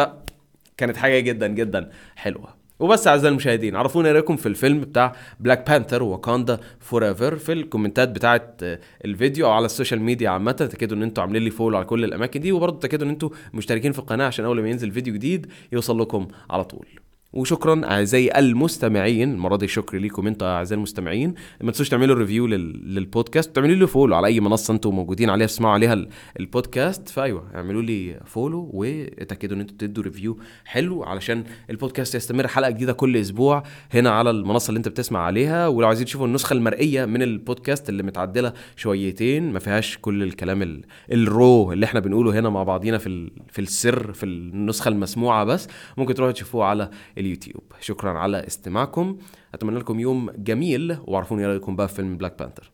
كانت 0.76 0.96
حاجة 0.96 1.20
جدا 1.20 1.46
جدا 1.46 1.90
حلوة. 2.16 2.61
وبس 2.82 3.06
أعزائي 3.06 3.32
المشاهدين 3.32 3.76
عرفونا 3.76 4.08
إيه 4.08 4.14
رأيكم 4.14 4.36
في 4.36 4.46
الفيلم 4.46 4.80
بتاع 4.80 5.16
بلاك 5.40 5.70
بانثر 5.70 6.02
Wakanda 6.02 6.60
Forever 6.80 7.36
في 7.36 7.52
ال 7.52 7.58
comment 7.58 8.02
ات 8.02 8.08
بتاعه 8.08 8.56
الفيديو 9.04 9.46
أو 9.46 9.50
على 9.52 9.66
ال 9.66 9.71
social 9.71 10.00
media 10.00 10.30
عامة. 10.30 10.52
تأكدوا 10.52 10.96
إن 10.96 11.02
أنتوا 11.02 11.22
عاملين 11.22 11.42
لي 11.42 11.50
follow 11.50 11.76
على 11.76 11.86
كل 11.86 12.04
الأماكن 12.04 12.40
دي 12.40 12.52
وبرضه 12.52 12.78
تأكدوا 12.78 13.06
إن 13.06 13.10
أنتوا 13.10 13.30
مشتركين 13.54 13.92
في 13.92 13.98
القناة 13.98 14.26
عشان 14.26 14.44
أول 14.44 14.62
ما 14.62 14.68
ينزل 14.68 14.90
فيديو 14.90 15.14
جديد 15.14 15.46
يوصل 15.72 16.00
لكم 16.00 16.28
على 16.50 16.64
طول. 16.64 17.01
وشكرا 17.32 17.80
أعزائي 17.84 18.38
المستمعين 18.38 19.32
المره 19.32 19.56
دي 19.56 19.68
شكر 19.68 19.98
ليكم 19.98 20.26
أنتوا 20.26 20.48
أعزائي 20.48 20.76
المستمعين. 20.76 21.34
ما 21.60 21.70
تنسوش 21.70 21.88
تعملوا 21.88 22.16
review 22.16 22.46
لل... 22.46 22.94
للبودكاست. 22.94 23.50
وتعملوا 23.50 23.74
لي 23.74 23.86
follow 23.86 24.16
على 24.16 24.26
أي 24.26 24.40
منصة 24.40 24.74
أنتوا 24.74 24.92
موجودين 24.92 25.30
عليها 25.30 25.46
تسمعوا 25.46 25.74
عليها 25.74 26.06
البودكاست. 26.40 27.08
فأيوة 27.08 27.44
اعملوا 27.54 27.82
لي 27.82 28.20
follow 28.24 28.70
وتاكدوا 28.72 29.56
إن 29.56 29.60
أنتوا 29.60 29.76
تدوا 29.78 30.04
review 30.04 30.38
حلو 30.64 31.02
علشان 31.04 31.44
البودكاست 31.70 32.14
يستمر 32.14 32.48
حلقة 32.48 32.70
جديدة 32.70 32.92
كل 32.92 33.16
أسبوع 33.16 33.62
هنا 33.94 34.10
على 34.10 34.30
المنصة 34.30 34.68
اللي 34.68 34.78
أنت 34.78 34.88
بتسمع 34.88 35.20
عليها. 35.20 35.68
ولو 35.68 35.86
عايزين 35.86 36.06
تشوفوا 36.06 36.26
النسخة 36.26 36.54
المرئية 36.54 37.04
من 37.04 37.22
البودكاست 37.22 37.88
اللي 37.88 38.02
متعدلة 38.02 38.52
شويتين 38.76 39.52
ما 39.52 39.58
فيهاش 39.58 39.98
كل 39.98 40.22
الكلام 40.22 40.62
ال... 40.62 40.82
ال 41.12 41.27
raw 41.27 41.72
اللي 41.72 41.86
إحنا 41.86 42.00
بنقوله 42.00 42.38
هنا 42.38 42.50
مع 42.50 42.62
بعضينا 42.62 42.98
في 42.98 43.06
ال... 43.06 43.30
في 43.48 43.58
السر 43.58 44.12
في 44.12 44.26
النسخة 44.26 44.88
المسموعة 44.88 45.44
بس. 45.44 45.68
ممكن 45.96 46.14
تروحوا 46.14 46.32
تشوفوه 46.32 46.64
على 46.64 46.90
اليوتيوب. 47.22 47.72
شكرا 47.80 48.18
على 48.18 48.46
استماعكم. 48.46 49.18
أتمنى 49.54 49.78
لكم 49.78 50.00
يوم 50.00 50.30
جميل 50.30 50.98
وعرفوني 51.04 51.46
رأيكم 51.46 51.76
بقى 51.76 51.88
في 51.88 51.94
فيلم 51.94 52.16
بلاك 52.16 52.38
بانثر 52.38 52.70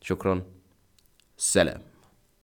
شكرا. 0.00 0.42
سلام. 1.36 1.80